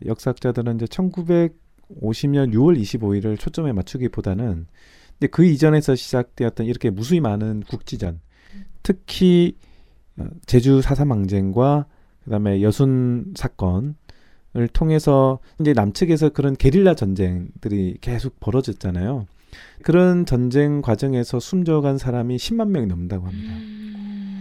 [0.05, 4.67] 역사학자들은 이제 1950년 6월 25일을 초점에 맞추기보다는
[5.19, 8.21] 근데 그 이전에서 시작되었던 이렇게 무수히 많은 국지전,
[8.83, 9.57] 특히
[10.17, 11.85] 어, 제주 사삼항쟁과
[12.23, 13.95] 그다음에 여순 사건을
[14.71, 19.27] 통해서 이제 남측에서 그런 게릴라 전쟁들이 계속 벌어졌잖아요.
[19.83, 23.53] 그런 전쟁 과정에서 숨져간 사람이 10만 명이 넘는다고 합니다.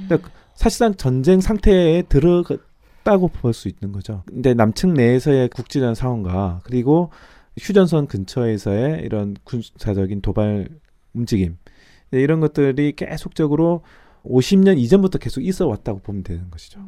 [0.07, 4.23] 그러니까 사실상 전쟁 상태에 들어갔다고 볼 수 있는 거죠.
[4.27, 7.11] 근데 남측 내에서의 국지전 상황과 그리고
[7.59, 10.69] 휴전선 근처에서의 이런 군사적인 도발
[11.15, 11.57] 움직임
[12.11, 13.83] 네, 이런 것들이 계속적으로
[14.25, 16.81] 50년 이전부터 계속 있어 왔다고 보면 되는 것이죠.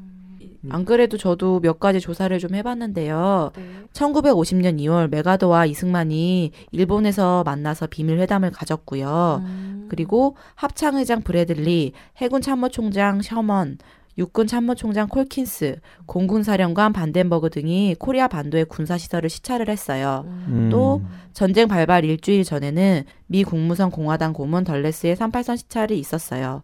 [0.68, 3.52] 안 그래도 저도 몇 가지 조사를 좀 해봤는데요.
[3.56, 3.62] 네.
[3.92, 9.42] 1950년 2월 맥아더와 이승만이 일본에서 만나서 비밀 회담을 가졌고요.
[9.42, 9.86] 음.
[9.88, 13.78] 그리고 합참의장 브래들리, 해군 참모총장 셔먼,
[14.18, 20.24] 육군 참모총장 콜린스, 공군 사령관 반덴버그 등이 코리아 반도의 군사 시설을 시찰을 했어요.
[20.26, 20.68] 음.
[20.70, 21.00] 또
[21.32, 26.62] 전쟁 발발 일주일 전에는 미 국무성 공화당 고문 덜레스의 38선 시찰이 있었어요.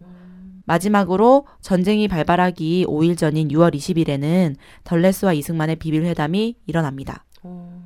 [0.67, 7.25] 마지막으로 전쟁이 발발하기 5일 전인 6월 20일에는 덜레스와 이승만의 비밀회담이 일어납니다.
[7.43, 7.83] 어.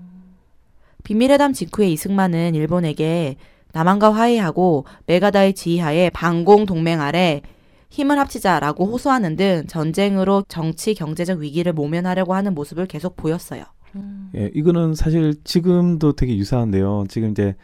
[1.05, 3.37] 비밀회담 직후에 이승만은 일본에게
[3.73, 7.43] 남한과 화해하고 메가다의 지휘하에 반공 동맹 아래
[7.91, 13.65] 힘을 합치자라고 호소하는 등 전쟁으로 정치 경제적 위기를 모면하려고 하는 모습을 계속 보였어요.
[13.97, 14.31] 음.
[14.37, 17.05] 예, 이거는 사실 지금도 되게 유사한데요.
[17.09, 17.57] 지금 이제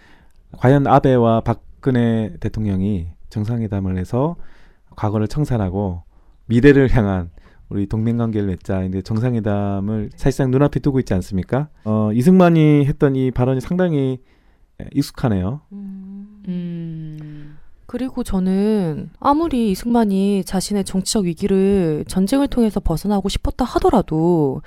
[0.53, 4.37] 과연 아베와 박근혜 대통령이 정상회담을 해서
[4.97, 6.03] 과거를 청산하고
[6.47, 7.31] 미래를 향한
[7.69, 8.85] 우리 동맹 관계를 맺자.
[8.85, 11.69] 이제 정상회담을 사실상 눈앞에 두고 있지 않습니까?
[11.85, 14.19] 어, 이승만이 했던 이 발언이 상당히
[14.93, 15.61] 익숙하네요.
[15.73, 16.43] 음.
[16.49, 17.59] 음.
[17.87, 24.61] 그리고 저는 아무리 이승만이 자신의 정치적 위기를 전쟁을 통해서 벗어나고 싶었다 하더라도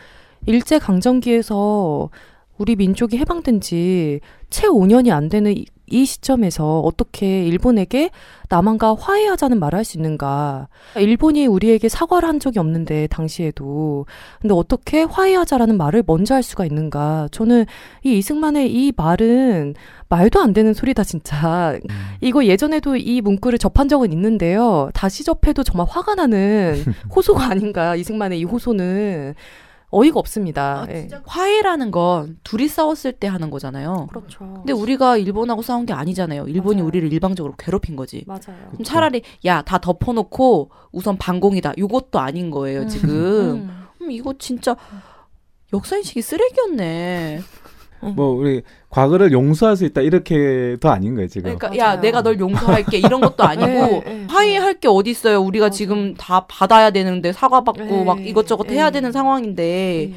[0.45, 2.09] 일제 강점기에서
[2.57, 5.53] 우리 민족이 해방된 지 채 5년이 안 되는
[5.91, 8.09] 이, 이 시점에서 어떻게 일본에게
[8.49, 10.67] 남한과 화해하자는 말을 할 수 있는가.
[10.97, 14.05] 일본이 우리에게 사과를 한 적이 없는데, 당시에도.
[14.41, 17.27] 근데 어떻게 화해하자라는 말을 먼저 할 수가 있는가.
[17.31, 17.65] 저는
[18.03, 19.75] 이 이승만의 이 말은
[20.09, 21.77] 말도 안 되는 소리다, 진짜.
[22.21, 24.89] 이거 예전에도 이 문구를 접한 적은 있는데요.
[24.93, 26.83] 다시 접해도 정말 화가 나는
[27.15, 29.35] 호소가 아닌가, 이승만의 이 호소는.
[29.91, 30.85] 어이가 없습니다.
[30.89, 31.07] 예.
[31.25, 34.07] 화해라는 건 둘이 싸웠을 때 하는 거잖아요.
[34.09, 34.39] 그렇죠.
[34.57, 36.47] 근데 우리가 일본하고 싸운 게 아니잖아요.
[36.47, 36.87] 일본이 맞아요.
[36.87, 38.23] 우리를 일방적으로 괴롭힌 거지.
[38.27, 38.69] 맞아요.
[38.71, 38.83] 그럼.
[38.83, 41.73] 차라리 야 다 덮어놓고 우선 반공이다.
[41.77, 43.09] 이것도 아닌 거예요 지금.
[43.09, 43.85] 음.
[44.01, 44.75] 음, 이거 진짜
[45.73, 47.41] 역사인식이 쓰레기였네.
[48.01, 51.43] 뭐 우리 과거를 용서할 수 있다 이렇게도 아닌 거예요 지금.
[51.57, 51.79] 그러니까 맞아요.
[51.79, 54.25] 야 내가 널 용서할게 이런 것도 아니고 네, 네.
[54.29, 55.41] 화해할 게 어디 있어요?
[55.41, 55.75] 우리가 맞아.
[55.75, 58.91] 지금 다 받아야 되는데 사과받고 네, 막 이것저것 해야 네.
[58.99, 60.13] 되는 상황인데 네.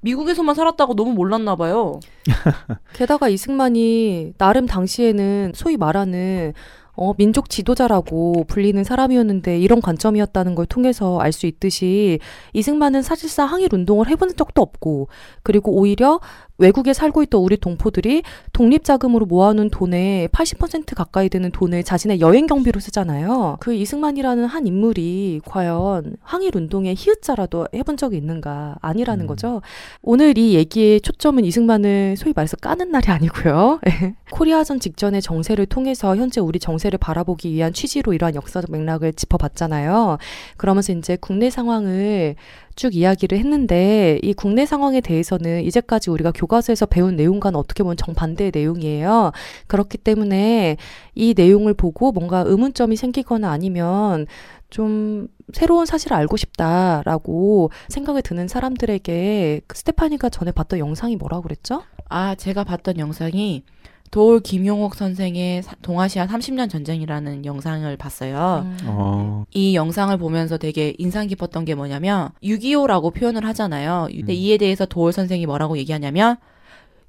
[0.00, 1.98] 미국에서만 살았다고 너무 몰랐나 봐요.
[2.94, 6.52] 게다가 이승만이 나름 당시에는 소위 말하는
[6.96, 12.20] 어, 민족 지도자라고 불리는 사람이었는데 이런 관점이었다는 걸 통해서 알 수 있듯이
[12.52, 15.08] 이승만은 사실상 항일 운동을 해본 적도 없고
[15.42, 16.20] 그리고 오히려
[16.58, 22.78] 외국에 살고 있던 우리 동포들이 독립자금으로 모아놓은 돈의 80% 가까이 되는 돈을 자신의 여행 경비로
[22.78, 23.56] 쓰잖아요.
[23.58, 29.26] 그 이승만이라는 한 인물이 과연 항일 운동의 희읒자라도 해본 적이 있는가 아니라는 음.
[29.26, 29.62] 거죠.
[30.02, 33.80] 오늘 이 얘기의 초점은 이승만을 소위 말해서 까는 날이 아니고요.
[34.30, 40.18] 코리아전 직전의 정세를 통해서 현재 우리 정세를 바라보기 위한 취지로 이러한 역사적 맥락을 짚어봤잖아요.
[40.56, 42.36] 그러면서 이제 국내 상황을
[42.76, 48.52] 쭉 이야기를 했는데 이 국내 상황에 대해서는 이제까지 우리가 교과서에서 배운 내용과는 어떻게 보면 정반대의
[48.54, 49.32] 내용이에요.
[49.66, 50.76] 그렇기 때문에
[51.14, 54.26] 이 내용을 보고 뭔가 의문점이 생기거나 아니면
[54.70, 61.82] 좀 새로운 사실을 알고 싶다라고 생각이 드는 사람들에게 그 스테파니가 전에 봤던 영상이 뭐라고 그랬죠?
[62.08, 63.62] 아 제가 봤던 영상이
[64.14, 68.62] 도올 김용옥 선생의 사- 동아시아 30년 전쟁이라는 영상을 봤어요.
[68.64, 68.76] 음.
[68.86, 74.06] 어, 이 영상을 보면서 되게 인상 깊었던 게 뭐냐면 6.25라고 표현을 하잖아요.
[74.12, 74.36] 근데 음.
[74.36, 76.36] 이에 대해서 도올 선생이 뭐라고 얘기하냐면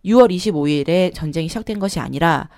[0.03, 2.49] 6월 25일에 전쟁이 시작된 것이 아니라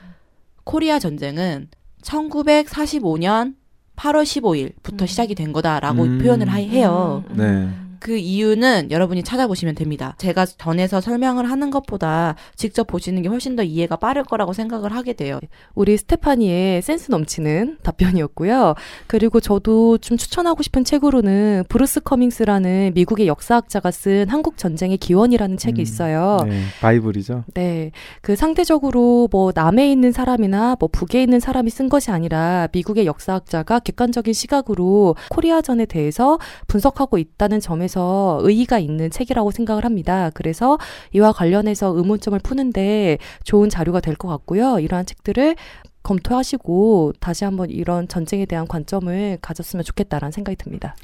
[0.63, 1.67] 코리아 전쟁은
[2.01, 3.55] 1945년
[3.97, 5.07] 8월 15일부터 음.
[5.07, 6.19] 시작이 된 거다라고 음.
[6.19, 7.25] 표현을 하- 해요.
[7.31, 7.86] 음, 네.
[7.97, 7.99] 음.
[7.99, 10.15] 그 이유는 여러분이 찾아보시면 됩니다.
[10.17, 15.13] 제가 전에서 설명을 하는 것보다 직접 보시는 게 훨씬 더 이해가 빠를 거라고 생각을 하게
[15.13, 15.39] 돼요.
[15.75, 18.75] 우리 스테파니의 센스 넘치는 답변이었고요.
[19.07, 25.81] 그리고 저도 좀 추천하고 싶은 책으로는 브루스 커밍스라는 미국의 역사학자가 쓴 한국 전쟁의 기원이라는 책이
[25.81, 26.39] 음, 있어요.
[26.47, 27.43] 네, 바이블이죠.
[27.53, 27.91] 네.
[28.21, 33.79] 그 상대적으로 뭐 남에 있는 사람이나 뭐 북에 있는 사람이 쓴 것이 아니라 미국의 역사학자가
[33.79, 40.29] 객관적인 시각으로 코리아전에 대해서 분석하고 있다는 점에서 점에서 의의가 있는 책이라고 생각을 합니다.
[40.33, 40.77] 그래서
[41.13, 44.79] 이와 관련해서 의문점을 푸는데 좋은 자료가 될 것 같고요.
[44.79, 45.55] 이러한 책들을
[46.01, 50.95] 검토하시고 다시 한번 이런 전쟁에 대한 관점을 가졌으면 좋겠다라는 생각이 듭니다.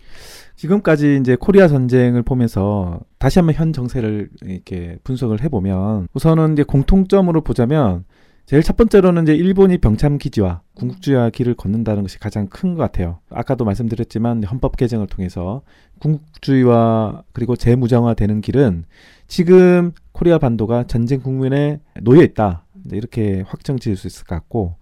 [0.55, 7.41] 지금까지 이제 코리아 전쟁을 보면서 다시 한번 현 정세를 이렇게 분석을 해보면 우선은 이제 공통점으로
[7.41, 8.05] 보자면
[8.46, 13.20] 제일 첫 번째로는 이제 일본이 병참 기지와 군국주의와 길을 걷는다는 것이 가장 큰 것 같아요.
[13.30, 15.62] 아까도 말씀드렸지만 헌법 개정을 통해서
[16.00, 18.84] 군국주의와 그리고 재무장화되는 길은
[19.28, 22.66] 지금 코리아 반도가 전쟁 국면에 놓여 있다.
[22.91, 24.76] 이렇게 확정 지을 수 있을 것 같고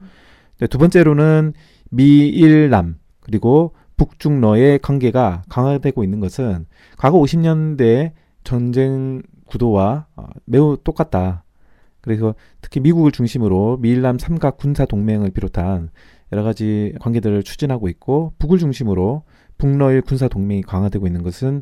[0.71, 1.53] 두 번째로는
[1.91, 6.65] 미일남 그리고 북중러의 관계가 강화되고 있는 것은
[6.97, 11.43] 과거 50년대 전쟁 구도와 어, 매우 똑같다.
[12.01, 15.89] 그래서 특히 미국을 중심으로 미일남 삼각 군사 동맹을 비롯한
[16.31, 19.23] 여러 가지 관계들을 추진하고 있고 북을 중심으로
[19.57, 21.61] 북러일 군사 동맹이 강화되고 있는 것은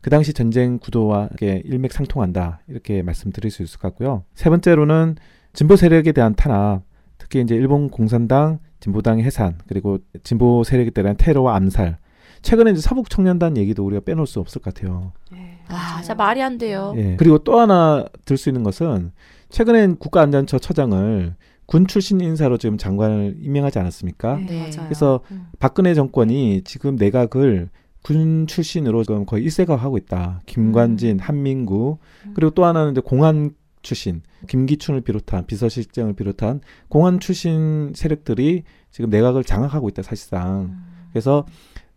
[0.00, 4.24] 그 당시 전쟁 구도와 일맥상통한다 이렇게 말씀드릴 수 있을 것 같고요.
[4.34, 5.16] 세 번째로는
[5.52, 6.82] 진보 세력에 대한 탄압,
[7.18, 11.98] 특히 이제 일본 공산당, 진보당의 해산, 그리고 진보 세력에 대한 테러와 암살.
[12.42, 15.12] 최근에 이제 사북 청년단 얘기도 우리가 빼놓을 수 없을 것 같아요.
[15.30, 16.92] 네, 아, 진짜 말이 안 돼요.
[16.96, 17.14] 예.
[17.16, 19.12] 그리고 또 하나 들 수 있는 것은
[19.52, 21.34] 최근엔 국가안전처 처장을
[21.66, 24.36] 군 출신 인사로 지금 장관을 임명하지 않았습니까?
[24.38, 24.58] 네, 네.
[24.58, 24.88] 맞아요.
[24.88, 25.46] 그래서 음.
[25.58, 27.68] 박근혜 정권이 지금 내각을
[28.02, 30.40] 군 출신으로 지금 거의 일색화하고 있다.
[30.46, 31.18] 김관진, 음.
[31.20, 31.98] 한민구
[32.34, 39.44] 그리고 또 하나는 이제 공안 출신 김기춘을 비롯한 비서실장을 비롯한 공안 출신 세력들이 지금 내각을
[39.44, 40.60] 장악하고 있다 사실상.
[40.62, 40.82] 음.
[41.12, 41.46] 그래서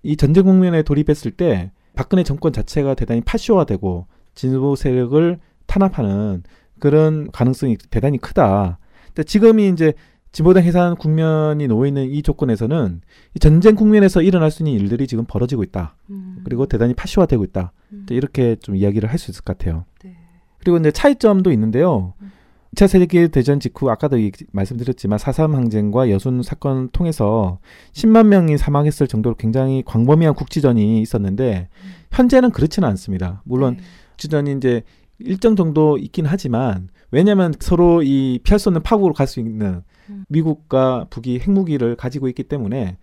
[0.03, 6.43] 이 전쟁 국면에 돌입했을 때 박근혜 정권 자체가 대단히 파쇼화되고 진보 세력을 탄압하는
[6.89, 8.77] 그런 가능성이 대단히 크다.
[9.07, 9.93] 근데 지금이 이제
[10.31, 13.01] 진보당 해산 국면이 놓여 있는 이 조건에서는
[13.33, 15.95] 이 전쟁 국면에서 일어날 수 있는 일들이 지금 벌어지고 있다.
[16.11, 16.41] 음.
[16.43, 17.71] 그리고 대단히 파쇼화되고 있다.
[17.93, 18.05] 음.
[18.11, 19.85] 이렇게 좀 이야기를 할 수 있을 것 같아요.
[20.03, 20.15] 네.
[20.59, 22.13] 그리고 이제 차이점도 있는데요.
[22.21, 22.31] 음.
[22.75, 27.57] 2차 세계 대전 직후 아까도 이- 말씀드렸지만 4.3 항쟁과 여순 사건 통해서
[27.93, 31.69] 10만 명이 사망했을 정도로 굉장히 광범위한 국지전이 있었는데
[32.11, 33.41] 현재는 그렇지는 않습니다.
[33.45, 33.83] 물론 네.
[34.09, 34.83] 국지전이 이제
[35.19, 40.25] 일정 정도 있긴 하지만 왜냐하면 서로 이 피할 수 없는 파국으로 갈 수 있는 음.
[40.29, 42.97] 미국과 북이 핵무기를 가지고 있기 때문에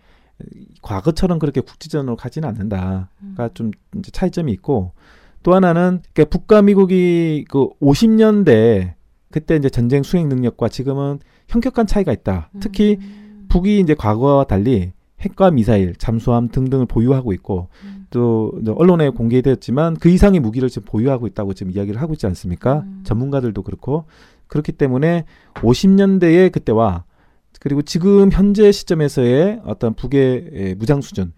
[0.81, 3.35] 과거처럼 그렇게 국지전으로 가지는 않는다가 음.
[3.53, 4.93] 좀 이제 차이점이 있고
[5.41, 8.93] 또 하나는 그러니까 북과 미국이 그 50년대
[9.31, 12.49] 그때 이제 전쟁 수행 능력과 지금은 현격한 차이가 있다.
[12.59, 13.45] 특히 음.
[13.49, 14.93] 북이 이제 과거와 달리
[15.23, 18.05] 핵과 미사일, 잠수함 등등을 보유하고 있고 음.
[18.09, 22.81] 또 언론에 공개되었지만 그 이상의 무기를 지금 보유하고 있다고 지금 이야기를 하고 있지 않습니까?
[22.81, 23.01] 음.
[23.03, 24.05] 전문가들도 그렇고
[24.47, 27.05] 그렇기 때문에 50년대의 그때와
[27.59, 31.31] 그리고 지금 현재 시점에서의 어떤 북의 예, 무장 수준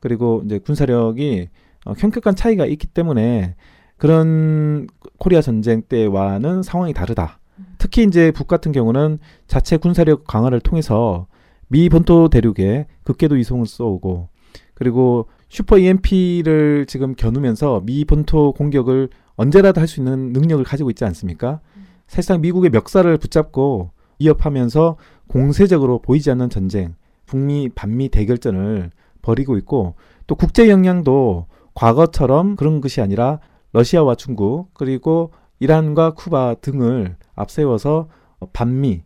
[0.00, 1.48] 그리고 이제 군사력이
[1.86, 3.54] 어, 현격한 차이가 있기 때문에
[3.96, 4.86] 그런
[5.18, 7.38] 코리아 전쟁 때와는 상황이 다르다.
[7.78, 11.26] 특히 이제 북 같은 경우는 자체 군사력 강화를 통해서
[11.68, 14.28] 미 본토 대륙에 극궤도 이송을 쏘고
[14.74, 21.04] 그리고 슈퍼 EMP를 지금 겨누면서 미 본토 공격을 언제라도 할 수 있는 능력을 가지고 있지
[21.04, 21.60] 않습니까?
[22.06, 24.96] 사실상 미국의 멱살을 붙잡고 위협하면서
[25.28, 26.94] 공세적으로 보이지 않는 전쟁,
[27.26, 28.90] 북미 반미 대결전을
[29.22, 29.94] 벌이고 있고
[30.26, 33.40] 또 국제 역량도 과거처럼 그런 것이 아니라
[33.72, 38.08] 러시아와 중국 그리고 이란과 쿠바 등을 앞세워서
[38.52, 39.02] 반미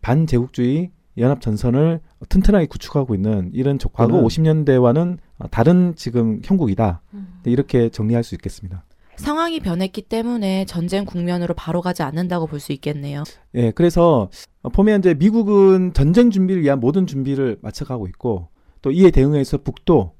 [0.00, 4.24] 반제국주의 연합 전선을 튼튼하게 구축하고 있는 이런 조- 과거 음.
[4.24, 5.18] 50년대와는
[5.50, 7.40] 다른 지금 형국이다 음.
[7.44, 8.84] 이렇게 정리할 수 있겠습니다.
[9.16, 13.22] 상황이 변했기 때문에 전쟁 국면으로 바로 가지 않는다고 볼 수 있겠네요.
[13.54, 14.28] 예, 그래서
[14.62, 18.48] 어, 보면 이제 미국은 전쟁 준비를 위한 모든 준비를 마쳐가고 있고
[18.82, 20.12] 또 이에 대응해서 북도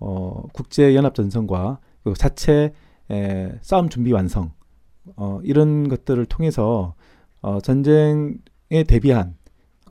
[0.00, 2.74] 어, 국제 연합 전선과 그 자체
[3.10, 4.52] 에, 싸움 준비 완성
[5.16, 6.94] 어, 이런 것들을 통해서
[7.40, 9.36] 어, 전쟁에 대비한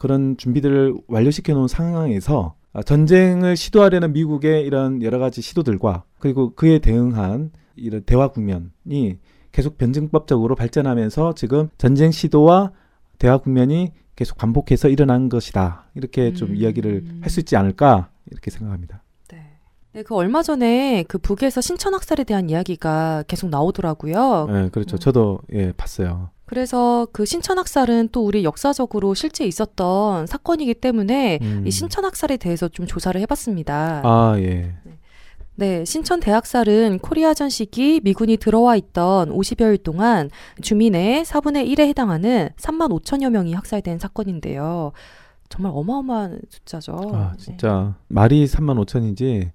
[0.04, 6.80] 그런 준비들을 완료시켜 놓은 상황에서 어, 전쟁을 시도하려는 미국의 이런 여러 가지 시도들과 그리고 그에
[6.80, 9.18] 대응한 이런 대화 국면이
[9.54, 12.74] 계속 변증법적으로 발전하면서 지금 전쟁 시도와
[13.18, 15.86] 대화 국면이 계속 반복해서 일어난 것이다.
[15.95, 16.56] 이렇게 좀 음.
[16.58, 19.01] 이야기를 할 수 있지 않을까 이렇게 생각합니다.
[19.30, 19.38] 네.
[19.93, 24.47] 네, 그 얼마 전에 그 북에서 신천 학살에 대한 이야기가 계속 나오더라고요.
[24.51, 24.97] 네, 그렇죠.
[24.97, 24.99] 음.
[24.99, 26.30] 저도 예 봤어요.
[26.54, 31.64] 그래서 그 신천 학살은 또 우리 역사적으로 실제 있었던 사건이기 때문에 음.
[31.66, 34.04] 이 신천 학살에 대해서 좀 조사를 해봤습니다.
[34.06, 34.76] 아 예.
[35.56, 40.30] 네, 신천 대학살은 코리아 전 시기 미군이 들어와 있던 50여일 동안
[40.62, 44.91] 주민의 4분의 1에 해당하는 3만 5천여 명이 학살된 사건인데요.
[45.49, 46.95] 정말 어마어마한 숫자죠.
[47.16, 47.43] 아 네.
[47.43, 49.49] 진짜 말이 3만 5천이지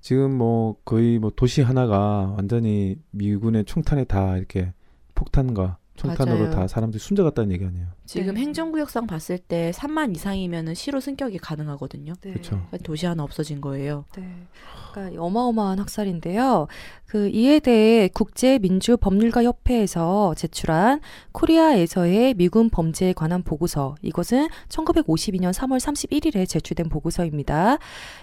[0.00, 4.72] 지금 뭐 거의 뭐 도시 하나가 완전히 미군의 총탄에 다 이렇게
[5.14, 6.50] 폭탄과 총탄으로 맞아요.
[6.50, 7.86] 다 사람들이 숨져갔다는 얘기 아니에요.
[8.06, 8.40] 지금 네.
[8.42, 12.12] 행정구역상 봤을 때 3만 이상이면은 시로 승격이 가능하거든요.
[12.22, 12.32] 네.
[12.32, 12.60] 그쵸.
[12.84, 14.04] 도시 하나 없어진 거예요.
[14.16, 14.24] 네.
[14.92, 16.68] 그러니까 어마어마한 학살인데요.
[17.04, 21.00] 그 이에 대해 국제민주법률가협회에서 제출한
[21.32, 23.96] 코리아에서의 미군 범죄에 관한 보고서.
[24.02, 27.78] 이것은 1952년 3월 31일에 제출된 보고서입니다.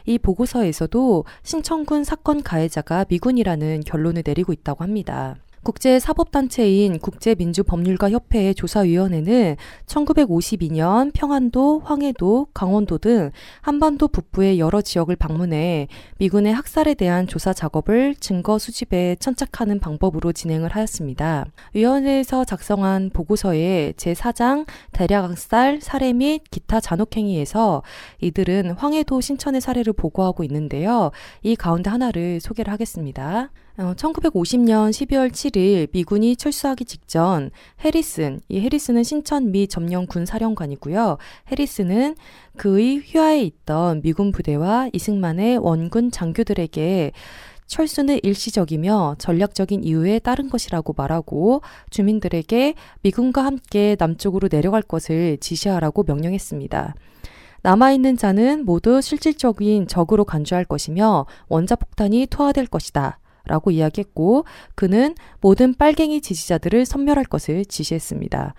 [0.06, 5.36] 이 보고서에서도 신청군 사건 가해자가 미군이라는 결론을 내리고 있다고 합니다.
[5.66, 9.58] 국제사법단체인 국제민주법률가협회의 조사위원회는
[9.88, 15.88] 1952년 평안도, 황해도, 강원도 등 한반도 북부의 여러 지역을 방문해
[16.20, 21.46] 미군의 학살에 대한 조사 작업을 증거 수집에 천착하는 방법으로 진행을 하였습니다.
[21.74, 27.82] 위원회에서 작성한 보고서의 제4장 대략 학살, 살해 및 기타 잔혹행위에서
[28.22, 31.10] 이들은 황해도 신천의 사례를 보고하고 있는데요.
[31.42, 33.50] 이 가운데 하나를 소개를 하겠습니다.
[33.78, 37.52] 어, 1950년 12월 7일 미군이 철수하기 직전
[37.84, 41.18] 해리슨, 이 해리슨은 신천 미 점령 군 사령관이고요.
[41.52, 42.16] 해리슨은
[42.56, 47.12] 그의 휘하에 있던 미군 부대와 이승만의 원군 장교들에게
[47.68, 56.96] 철수는 일시적이며 전략적인 이유에 따른 것이라고 말하고 주민들에게 미군과 함께 남쪽으로 내려갈 것을 지시하라고 명령했습니다.
[57.64, 63.20] 남아있는 자는 모두 실질적인 적으로 간주할 것이며 원자폭탄이 투하될 것이다.
[63.48, 68.54] 라고 이야기했고 그는 모든 빨갱이 지지자들을 섬멸할 것을 지시했습니다.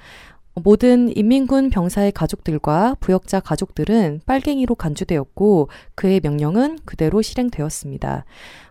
[0.62, 8.24] 모든 인민군 병사의 가족들과 부역자 가족들은 빨갱이로 간주되었고 그의 명령은 그대로 실행되었습니다.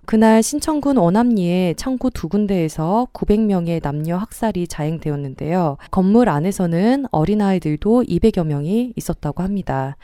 [0.06, 5.78] 그날 신천군 원암리의 창고 두 군데에서 900명의 남녀 학살이 자행되었는데요.
[5.92, 9.96] 건물 안에서는 어린아이들도 200여 명이 있었다고 합니다.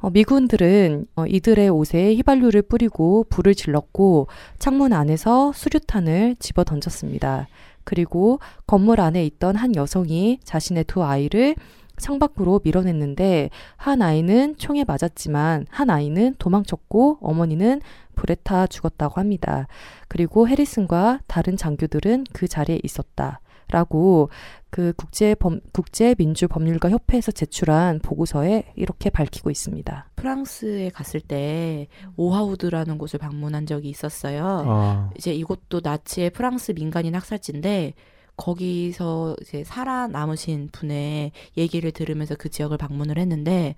[0.00, 4.28] 어, 미군들은 어, 이들의 옷에 휘발유를 뿌리고 불을 질렀고
[4.58, 7.48] 창문 안에서 수류탄을 집어 던졌습니다.
[7.84, 11.56] 그리고 건물 안에 있던 한 여성이 자신의 두 아이를
[11.98, 17.80] 창밖으로 밀어냈는데 한 아이는 총에 맞았지만 한 아이는 도망쳤고 어머니는
[18.14, 19.66] 불에 타 죽었다고 합니다.
[20.06, 23.40] 그리고 해리슨과 다른 장교들은 그 자리에 있었다.
[23.70, 24.30] 라고
[24.70, 30.10] 그 국제 범, 국제 민주 법률가 협회에서 제출한 보고서에 이렇게 밝히고 있습니다.
[30.16, 34.44] 프랑스에 갔을 때 오하우드라는 곳을 방문한 적이 있었어요.
[34.66, 37.94] 아, 이제 이곳도 나치의 프랑스 민간인 학살지인데
[38.36, 43.74] 거기서 이제 살아남으신 분의 얘기를 들으면서 그 지역을 방문을 했는데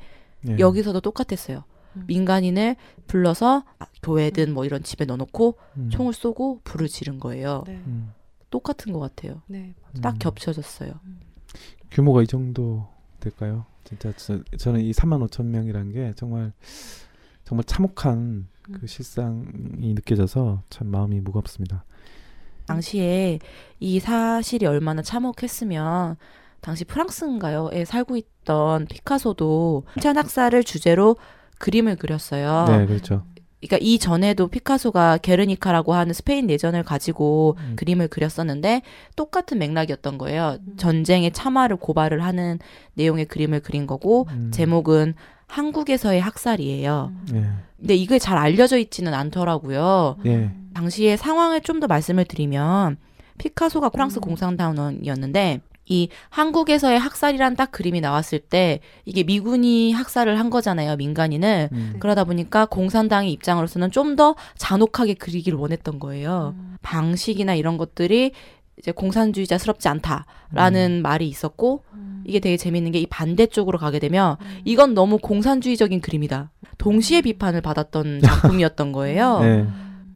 [0.49, 0.59] 예.
[0.59, 1.65] 여기서도 똑같았어요.
[1.97, 2.05] 음.
[2.07, 2.77] 민간인을
[3.07, 3.65] 불러서
[4.03, 5.91] 교회든 뭐 이런 집에 넣어놓고 음.
[5.91, 7.65] 총을 쏘고 불을 지른 거예요.
[7.67, 7.75] 네.
[7.87, 8.13] 음.
[8.51, 9.43] 똑같은 것 같아요.
[9.47, 9.75] 네.
[10.03, 10.19] 딱 음.
[10.19, 10.93] 겹쳐졌어요.
[11.91, 12.89] 규모가 이 정도
[13.21, 13.67] 될까요?
[13.85, 16.53] 진짜 저, 저는 이 3만 5천 명이라는 게 정말
[17.45, 18.73] 정말 참혹한 음.
[18.73, 21.85] 그 실상이 느껴져서 참 마음이 무겁습니다.
[22.67, 23.41] 당시에
[23.81, 26.17] 이 사실이 얼마나 참혹했으면
[26.61, 31.17] 당시 프랑스인가요?에 살고 있던 피카소도 학살을 주제로
[31.59, 32.67] 그림을 그렸어요.
[32.69, 33.25] 네, 그렇죠.
[33.61, 37.77] 그러니까 이 전에도 피카소가 게르니카라고 하는 스페인 내전을 가지고 음.
[37.77, 38.83] 그림을 그렸었는데
[39.17, 40.59] 똑같은 맥락이었던 거예요.
[40.67, 40.77] 음.
[40.77, 42.59] 전쟁의 참화를 고발을 하는
[42.95, 44.51] 내용의 그림을 그린 거고 음.
[44.53, 45.15] 제목은
[45.47, 47.13] 한국에서의 학살이에요.
[47.33, 47.37] 음.
[47.37, 50.17] 예, 근데 이게 잘 알려져 있지는 않더라고요.
[50.27, 50.51] 예.
[50.75, 52.97] 당시의 상황을 좀 더 말씀을 드리면
[53.39, 54.21] 피카소가 프랑스 음.
[54.21, 55.61] 공산당원이었는데
[55.91, 61.97] 이 한국에서의 학살이란 딱 그림이 나왔을 때 이게 미군이 학살을 한 거잖아요 민간인을 음.
[61.99, 66.77] 그러다 보니까 공산당의 입장으로서는 좀 더 잔혹하게 그리기를 원했던 거예요 음.
[66.83, 68.33] 방식이나 이런 것들이
[68.79, 72.23] 이제 공산주의자스럽지 않다라는 말이 있었고 음.
[72.27, 74.61] 이게 되게 재밌는 게 이 반대쪽으로 가게 되면 음.
[74.65, 79.67] 이건 너무 공산주의적인 그림이다 동시에 비판을 받았던 작품이었던 거예요 네.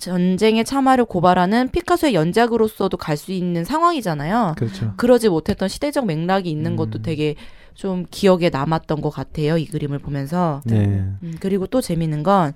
[0.05, 4.55] 전쟁의 참화를 고발하는 피카소의 연작으로서도 갈 수 있는 상황이잖아요.
[4.57, 4.95] 그렇죠.
[4.97, 7.03] 그러지 못했던 시대적 맥락이 있는 것도 음.
[7.03, 7.35] 되게
[7.75, 9.57] 좀 기억에 남았던 것 같아요.
[9.59, 10.61] 이 그림을 보면서.
[10.65, 10.77] 네.
[11.23, 12.53] 음, 그리고 또 재밌는 건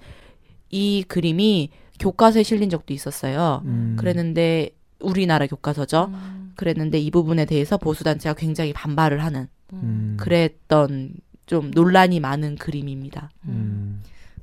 [0.71, 3.63] 이 그림이 교과서에 실린 적도 있었어요.
[3.65, 3.97] 음.
[3.99, 4.71] 그랬는데
[5.01, 6.11] 우리나라 교과서죠.
[6.13, 6.53] 음.
[6.57, 10.17] 그랬는데 이 부분에 대해서 보수 단체가 굉장히 반발을 하는 음.
[10.21, 11.15] 그랬던
[11.47, 13.31] 좀 논란이 많은 그림입니다.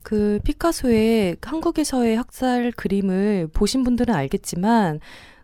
[0.06, 0.38] 음.
[0.38, 5.00] 그 피카소의 한국에서의 학살 그림을 보신 분들은 알겠지만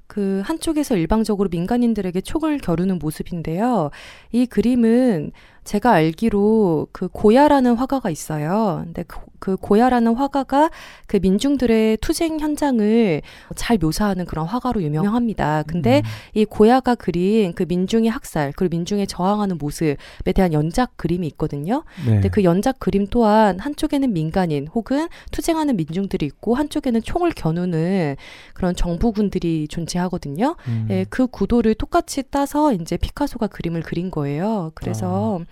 [0.05, 3.89] 그 한쪽에서 일방적으로 민간인들에게 총을 겨루는 모습인데요.
[4.31, 5.31] 이 그림은
[5.63, 8.81] 제가 알기로 그 고야라는 화가가 있어요.
[8.83, 10.71] 근데 그, 그 고야라는 화가가
[11.05, 13.21] 그 민중들의 투쟁 현장을
[13.55, 15.63] 잘 묘사하는 그런 화가로 유명합니다.
[15.67, 16.01] 근데 음.
[16.33, 21.83] 이 고야가 그린 그 민중의 학살 그리고 민중의 저항하는 모습에 대한 연작 그림이 있거든요.
[22.05, 22.13] 네.
[22.13, 28.15] 근데 그 연작 그림 또한 한쪽에는 민간인 혹은 투쟁하는 민중들이 있고 한쪽에는 총을 겨누는
[28.53, 30.55] 그런 정부군들이 존재하거든요.
[30.67, 30.87] 음.
[30.89, 34.71] 예, 그 구도를 똑같이 따서 이제 피카소가 그림을 그린 거예요.
[34.75, 35.50] 그래서 아.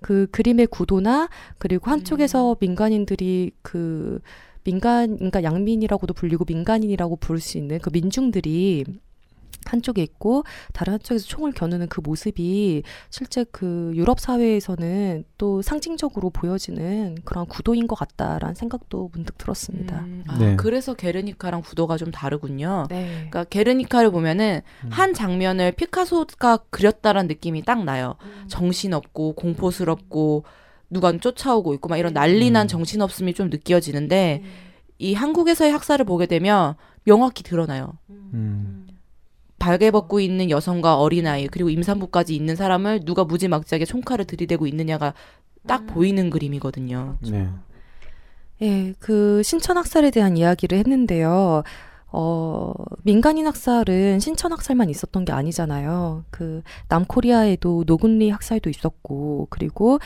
[0.00, 1.28] 그 그림의 구도나
[1.58, 2.56] 그리고 한쪽에서 음.
[2.60, 4.20] 민간인들이 그
[4.64, 8.84] 민간 그러니까 양민이라고도 불리고 민간인이라고 부를 수 있는 그 민중들이
[9.64, 17.16] 한쪽에 있고 다른 한쪽에서 총을 겨누는 그 모습이 실제 그 유럽 사회에서는 또 상징적으로 보여지는
[17.24, 20.00] 그런 구도인 것 같다라는 생각도 문득 들었습니다.
[20.00, 20.56] 음, 아, 네.
[20.56, 22.86] 그래서 게르니카랑 구도가 좀 다르군요.
[22.88, 23.08] 네.
[23.30, 24.88] 그러니까 게르니카를 보면은 음.
[24.90, 28.16] 한 장면을 피카소가 그렸다라는 느낌이 딱 나요.
[28.48, 30.44] 정신없고 공포스럽고
[30.90, 32.68] 누가 쫓아오고 있고 막 이런 난리난 음.
[32.68, 34.42] 정신없음이 좀 느껴지는데
[34.98, 37.98] 이 한국에서의 학살을 보게 되면 명확히 드러나요.
[38.10, 38.77] 음.
[39.68, 45.12] 발개 벗고 있는 여성과 어린아이 그리고 임산부까지 있는 사람을 누가 무지막지하게 총칼을 들이대고 있느냐가
[45.66, 47.18] 딱 보이는 그림이거든요.
[47.30, 47.50] 네.
[48.62, 51.64] 예, 그 신천 학살에 대한 이야기를 했는데요.
[52.10, 56.24] 어, 민간인 학살은 신천 학살만 있었던 게 아니잖아요.
[56.30, 59.98] 그 남코리아에도 노군리 학살도 있었고, 그리고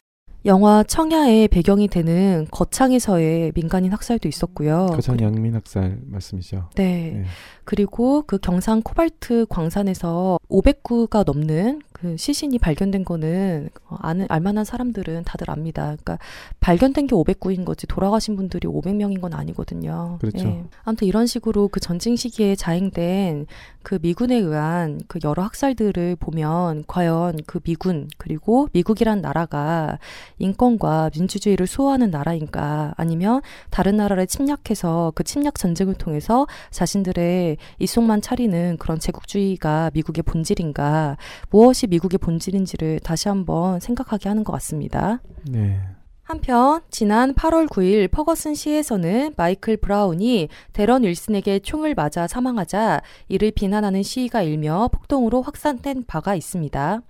[0.45, 4.86] 영화 청야의 배경이 되는 거창에서의 민간인 학살도 있었고요.
[4.93, 6.70] 거창 양민 학살 말씀이죠.
[6.74, 7.12] 네.
[7.14, 7.24] 네.
[7.64, 15.22] 그리고 그 경상 코발트 광산에서 500구가 넘는 그 시신이 발견된 거는 어, 아는 알만한 사람들은
[15.22, 15.82] 다들 압니다.
[15.84, 16.18] 그러니까
[16.59, 20.18] 발견된 게 500구인 거지 돌아가신 분들이 500명인 건 아니거든요.
[20.20, 20.48] 그렇죠.
[20.48, 20.64] 예.
[20.82, 23.46] 아무튼 이런 식으로 그 전쟁 시기에 자행된
[23.82, 29.98] 그 미군에 의한 그 여러 학살들을 보면 과연 그 미군 그리고 미국이란 나라가
[30.38, 38.76] 인권과 민주주의를 수호하는 나라인가 아니면 다른 나라를 침략해서 그 침략 전쟁을 통해서 자신들의 이속만 차리는
[38.78, 41.16] 그런 제국주의가 미국의 본질인가
[41.50, 45.20] 무엇이 미국의 본질인지를 다시 한번 생각하게 하는 것 같습니다.
[45.47, 45.78] 네.
[46.22, 54.03] 한편 지난 8월 9일 퍼거슨 시에서는 마이클 브라운이 데런 윌슨에게 총을 맞아 사망하자 이를 비난하는
[54.03, 57.03] 시위가 일며 폭동으로 확산된 바가 있습니다.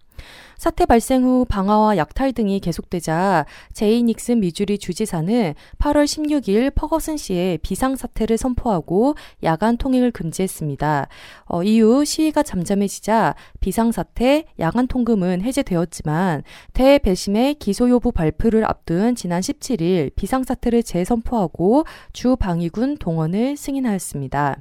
[0.62, 7.58] 사태 발생 후 방화와 약탈 등이 계속되자 제이 닉슨 미주리 주지사는 8월 16일 퍼거슨 시에
[7.62, 11.08] 비상사태를 선포하고 야간 통행을 금지했습니다.
[11.46, 16.44] 어, 이후 시위가 잠잠해지자 비상사태, 야간 통금은 해제되었지만
[16.74, 24.60] 대배심의 기소 여부 발표를 앞둔 지난 17일 비상사태를 재선포하고 주 방위군 동원을 승인하였습니다.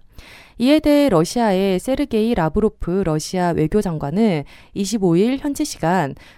[0.59, 4.43] 이에 대해 러시아의 세르게이 라브로프 러시아 외교장관은
[4.75, 5.90] 25일 현지 시간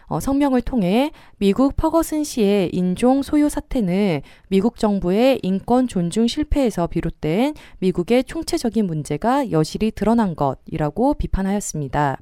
[0.08, 8.24] 어, 성명을 통해 미국 퍼거슨시의 인종 소유 사태는 미국 정부의 인권 존중 실패에서 비롯된 미국의
[8.24, 12.20] 총체적인 문제가 여실히 드러난 것이라고 비판하였습니다.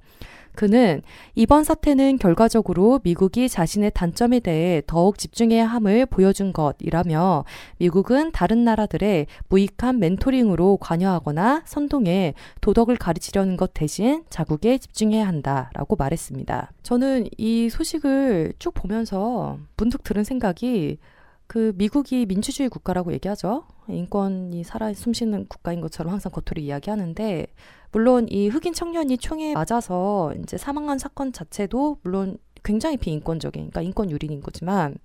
[0.56, 1.02] 그는
[1.36, 7.46] 이번 사태는 결과적으로 미국이 자신의 단점에 대해 더욱 집중해야 함을 보여준 것이라며
[7.78, 16.72] 미국은 다른 나라들의 무익한 멘토링으로 관여하거나 선동해 도덕을 가르치려는 것 대신 자국에 집중해야 한다라고 말했습니다.
[16.84, 20.98] 저는 이 소식을 쭉 보면서 문득 들은 생각이
[21.48, 23.66] 그 미국이 민주주의 국가라고 얘기하죠.
[23.90, 27.48] 인권이 살아 숨쉬는 국가인 것처럼 항상 겉으로 이야기하는데
[27.92, 34.10] 물론 이 흑인 청년이 총에 맞아서 이제 사망한 사건 자체도 물론 굉장히 비인권적인, 그러니까 인권
[34.12, 34.96] 유린인 거지만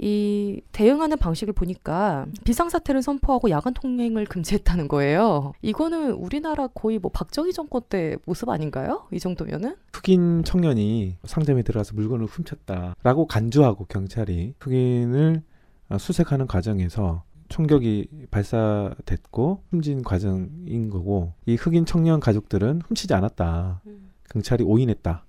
[0.00, 5.52] 이 대응하는 방식을 보니까 비상사태를 선포하고 야간 통행을 금지했다는 거예요.
[5.60, 9.08] 이거는 우리나라 거의 뭐 박정희 정권 때 모습 아닌가요?
[9.12, 9.74] 이 정도면은?
[9.92, 15.42] 흑인 청년이 상점에 들어가서 물건을 훔쳤다라고 간주하고 경찰이 흑인을
[15.90, 23.82] 어, 수색하는 과정에서 총격이 발사됐고 훔친 과정인 거고 이 흑인 청년 가족들은 훔치지 않았다.
[24.30, 25.24] 경찰이 오인했다.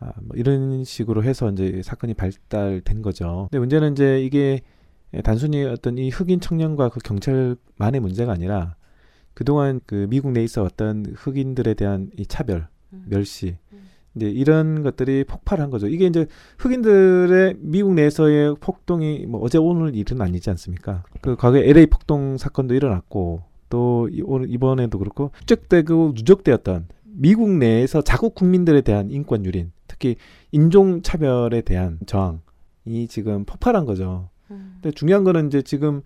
[0.00, 3.48] 아, 뭐 이런 식으로 해서 이제 사건이 발달된 거죠.
[3.50, 4.62] 근데 문제는 이제 이게
[5.22, 8.76] 단순히 어떤 이 흑인 청년과 그 경찰만의 문제가 아니라
[9.34, 13.56] 그동안 그 미국 내에 있어 왔던 흑인들에 대한 이 차별, 멸시,
[14.16, 15.88] 이제 이런 것들이 폭발한 거죠.
[15.88, 16.26] 이게 이제
[16.58, 21.02] 흑인들의 미국 내에서의 폭동이 뭐 어제 오늘 일은 아니지 않습니까?
[21.20, 26.86] 그 과거에 LA 폭동 사건도 일어났고 또 이- 이번에도 그렇고 축적되고 누적되었던
[27.16, 30.16] 미국 내에서 자국 국민들에 대한 인권 유린, 특히
[30.52, 34.30] 인종 차별에 대한 저항이 지금 폭발한 거죠.
[34.82, 36.02] 근데 중요한 거는 이제 지금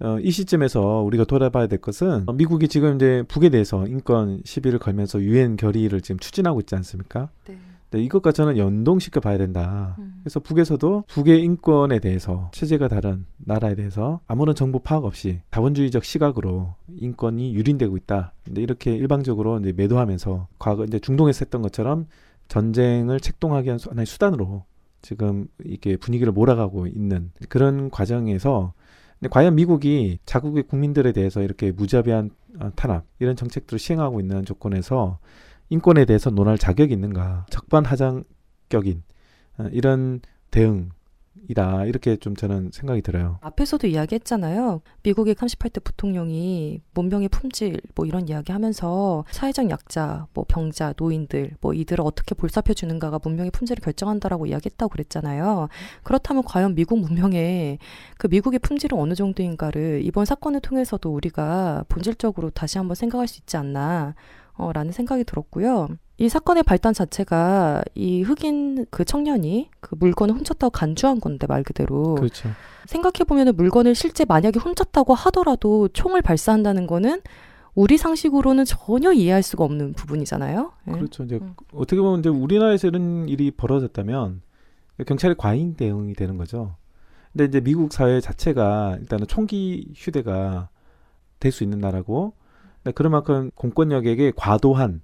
[0.00, 4.78] 어, 이 시점에서 우리가 돌아봐야 될 것은 어, 미국이 지금 이제 북에 대해서 인권 시비를
[4.78, 7.28] 걸면서 유엔 결의를 지금 추진하고 있지 않습니까?
[7.46, 7.58] 네.
[7.90, 9.96] 네, 이것과 저는 연동시켜 봐야 된다.
[9.98, 10.20] 음.
[10.22, 16.74] 그래서 북에서도 북의 인권에 대해서 체제가 다른 나라에 대해서 아무런 정보 파악 없이 자본주의적 시각으로
[16.88, 18.32] 인권이 유린되고 있다.
[18.44, 22.06] 근데 이렇게 일방적으로 이제 매도하면서 과거 이제 중동에서 했던 것처럼
[22.46, 24.64] 전쟁을 책동하기 위한 하나의 수단으로
[25.02, 28.72] 지금 이게 분위기를 몰아가고 있는 그런 과정에서
[29.20, 35.18] 근데 과연 미국이 자국의 국민들에 대해서 이렇게 무자비한 어, 탄압 이런 정책들을 시행하고 있는 조건에서
[35.68, 37.46] 인권에 대해서 논할 자격이 있는가?
[37.50, 39.02] 적반하장격인
[39.58, 40.90] 어, 이런 대응
[41.48, 43.38] 이다 이렇게 좀 저는 생각이 들어요.
[43.40, 44.82] 앞에서도 이야기했잖아요.
[45.02, 52.04] 미국의 38대 부통령이 문명의 품질 뭐 이런 이야기하면서 사회적 약자, 뭐 병자, 노인들 뭐 이들을
[52.04, 55.68] 어떻게 볼살펴 주는가가 문명의 품질을 결정한다라고 이야기했다고 그랬잖아요.
[56.02, 57.78] 그렇다면 과연 미국 문명의
[58.18, 63.56] 그 미국의 품질은 어느 정도인가를 이번 사건을 통해서도 우리가 본질적으로 다시 한번 생각할 수 있지
[63.56, 64.14] 않나.
[64.60, 65.88] 어, 라는 생각이 들었고요.
[66.20, 72.14] 이 사건의 발단 자체가 이 흑인 그 청년이 그 물건을 훔쳤다고 간주한 건데 말 그대로
[72.16, 72.50] 그렇죠.
[72.84, 77.22] 생각해 보면 물건을 실제 만약에 훔쳤다고 하더라도 총을 발사한다는 거는
[77.74, 80.72] 우리 상식으로는 전혀 이해할 수가 없는 부분이잖아요.
[80.88, 80.92] 예.
[80.92, 81.24] 그렇죠.
[81.24, 81.54] 이제 음.
[81.72, 84.42] 어떻게 보면 이제 우리나라에서 이런 일이 벌어졌다면
[85.06, 86.76] 경찰의 과잉 대응이 되는 거죠.
[87.32, 90.68] 근데 이제 미국 사회 자체가 일단은 총기 휴대가
[91.38, 92.34] 될 수 있는 나라고
[92.82, 95.00] 근데 그만큼 공권력에게 과도한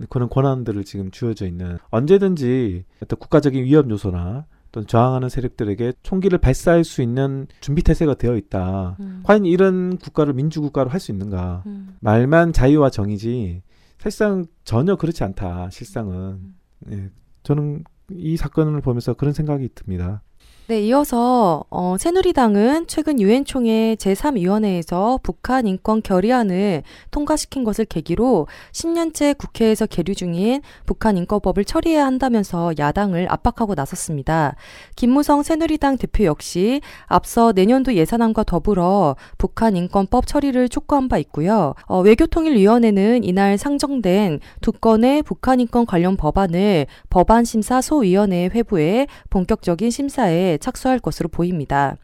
[0.00, 0.06] 음.
[0.08, 6.82] 그런 권한들을 지금 주어져 있는 언제든지 어떤 국가적인 위협 요소나 또는 저항하는 세력들에게 총기를 발사할
[6.82, 8.96] 수 있는 준비 태세가 되어 있다.
[8.98, 9.20] 음.
[9.22, 11.62] 과연 이런 국가를 민주국가로 할 수 있는가?
[11.66, 11.96] 음.
[12.00, 13.62] 말만 자유와 정의지
[13.98, 15.70] 사실상 전혀 그렇지 않다.
[15.70, 16.54] 실상은.
[16.90, 17.10] 예,
[17.44, 20.22] 저는 이 사건을 보면서 그런 생각이 듭니다.
[20.66, 29.36] 네, 이어서 어, 새누리당은 최근 유엔 총회 제3위원회에서 북한 인권 결의안을 통과시킨 것을 계기로 10년째
[29.36, 34.56] 국회에서 계류 중인 북한 인권법을 처리해야 한다면서 야당을 압박하고 나섰습니다.
[34.96, 41.74] 김무성 새누리당 대표 역시 앞서 내년도 예산안과 더불어 북한 인권법 처리를 촉구한 바 있고요.
[41.84, 50.53] 어, 외교통일위원회는 이날 상정된 두 건의 북한 인권 관련 법안을 법안심사 소위원회 회부해 본격적인 심사에
[50.58, 51.96] 착수할 것으로 보입니다.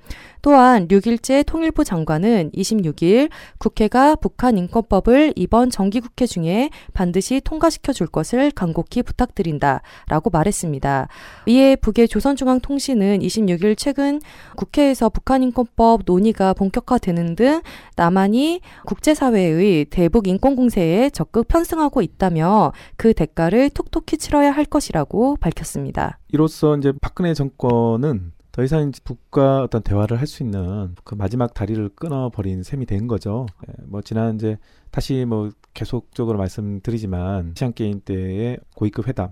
[0.42, 3.28] 또한 6일째 통일부 장관은 26일
[3.58, 11.08] 국회가 북한 인권법을 이번 정기국회 중에 반드시 통과시켜 줄 것을 간곡히 부탁드린다 라고 말했습니다.
[11.46, 14.20] 이에 북의 조선중앙통신은 26일 최근
[14.56, 17.60] 국회에서 북한 인권법 논의가 본격화되는 등
[17.96, 26.18] 남한이 국제사회의 대북 인권 공세에 적극 편승하고 있다며 그 대가를 톡톡히 치러야 할 것이라고 밝혔습니다.
[26.32, 31.54] 이로써 이제 박근혜 정권은 더 이상 이제 북과 어떤 대화를 할 수 있는 그 마지막
[31.54, 33.46] 다리를 끊어버린 셈이 된 거죠.
[33.66, 34.58] 예, 뭐 지난 이제
[34.90, 39.30] 다시 뭐 계속적으로 말씀드리지만 시안 게임 때의 고위급 회담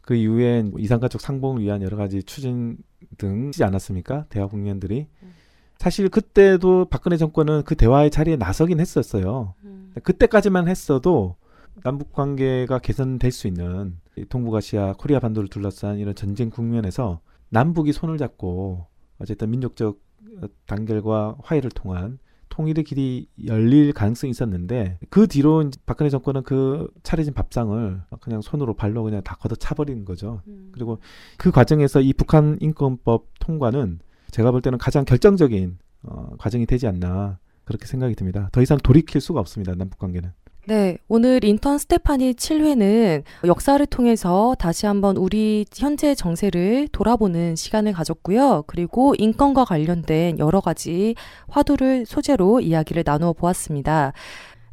[0.00, 2.78] 그 이후에 이산가족 상봉을 위한 여러 가지 추진
[3.18, 4.26] 등 하지 않았습니까?
[4.30, 5.06] 대화 국면들이
[5.78, 9.54] 사실 그때도 박근혜 정권은 그 대화의 자리에 나서긴 했었어요.
[10.02, 11.36] 그때까지만 했어도
[11.84, 17.20] 남북 관계가 개선될 수 있는 이 동북아시아 코리아 반도를 둘러싼 이런 전쟁 국면에서
[17.56, 18.86] 남북이 손을 잡고
[19.18, 19.98] 어쨌든 민족적
[20.42, 22.18] 어, 단결과 화해를 통한
[22.50, 29.02] 통일의 길이 열릴 가능성이 있었는데 그 뒤로 박근혜 정권은 그 차려진 밥상을 그냥 손으로 발로
[29.02, 30.42] 그냥 다 걷어 차버리는 거죠.
[30.72, 30.98] 그리고
[31.38, 34.00] 그 과정에서 이 북한 인권법 통과는
[34.30, 38.50] 제가 볼 때는 가장 결정적인 어, 과정이 되지 않나 그렇게 생각이 듭니다.
[38.52, 39.74] 더 이상 돌이킬 수가 없습니다.
[39.74, 40.30] 남북 관계는.
[40.68, 48.64] 네, 오늘 인턴 스테파니 7회는 역사를 통해서 다시 한번 우리 현재 정세를 돌아보는 시간을 가졌고요.
[48.66, 51.14] 그리고 인권과 관련된 여러 가지
[51.46, 54.12] 화두를 소재로 이야기를 나누어 보았습니다.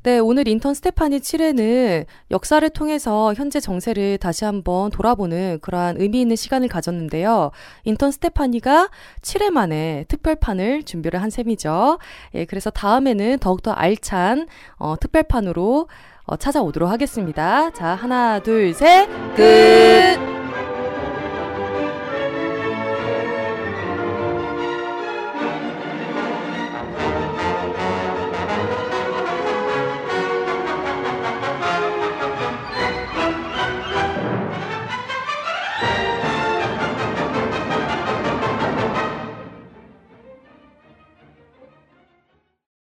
[0.04, 6.36] 네, 오늘 인턴 스테파니 7회는 역사를 통해서 현재 정세를 다시 한번 돌아보는 그러한 의미 있는
[6.36, 7.52] 시간을 가졌는데요.
[7.86, 8.90] 인턴 스테파니가
[9.22, 12.00] 7회 만에 특별판을 준비를 한 셈이죠.
[12.34, 15.88] 예, 그래서 다음에는 더욱더 알찬 어, 특별판으로
[16.26, 17.72] 어, 찾아오도록 하겠습니다.
[17.72, 20.43] 자, 하나, 둘, 셋, 끝!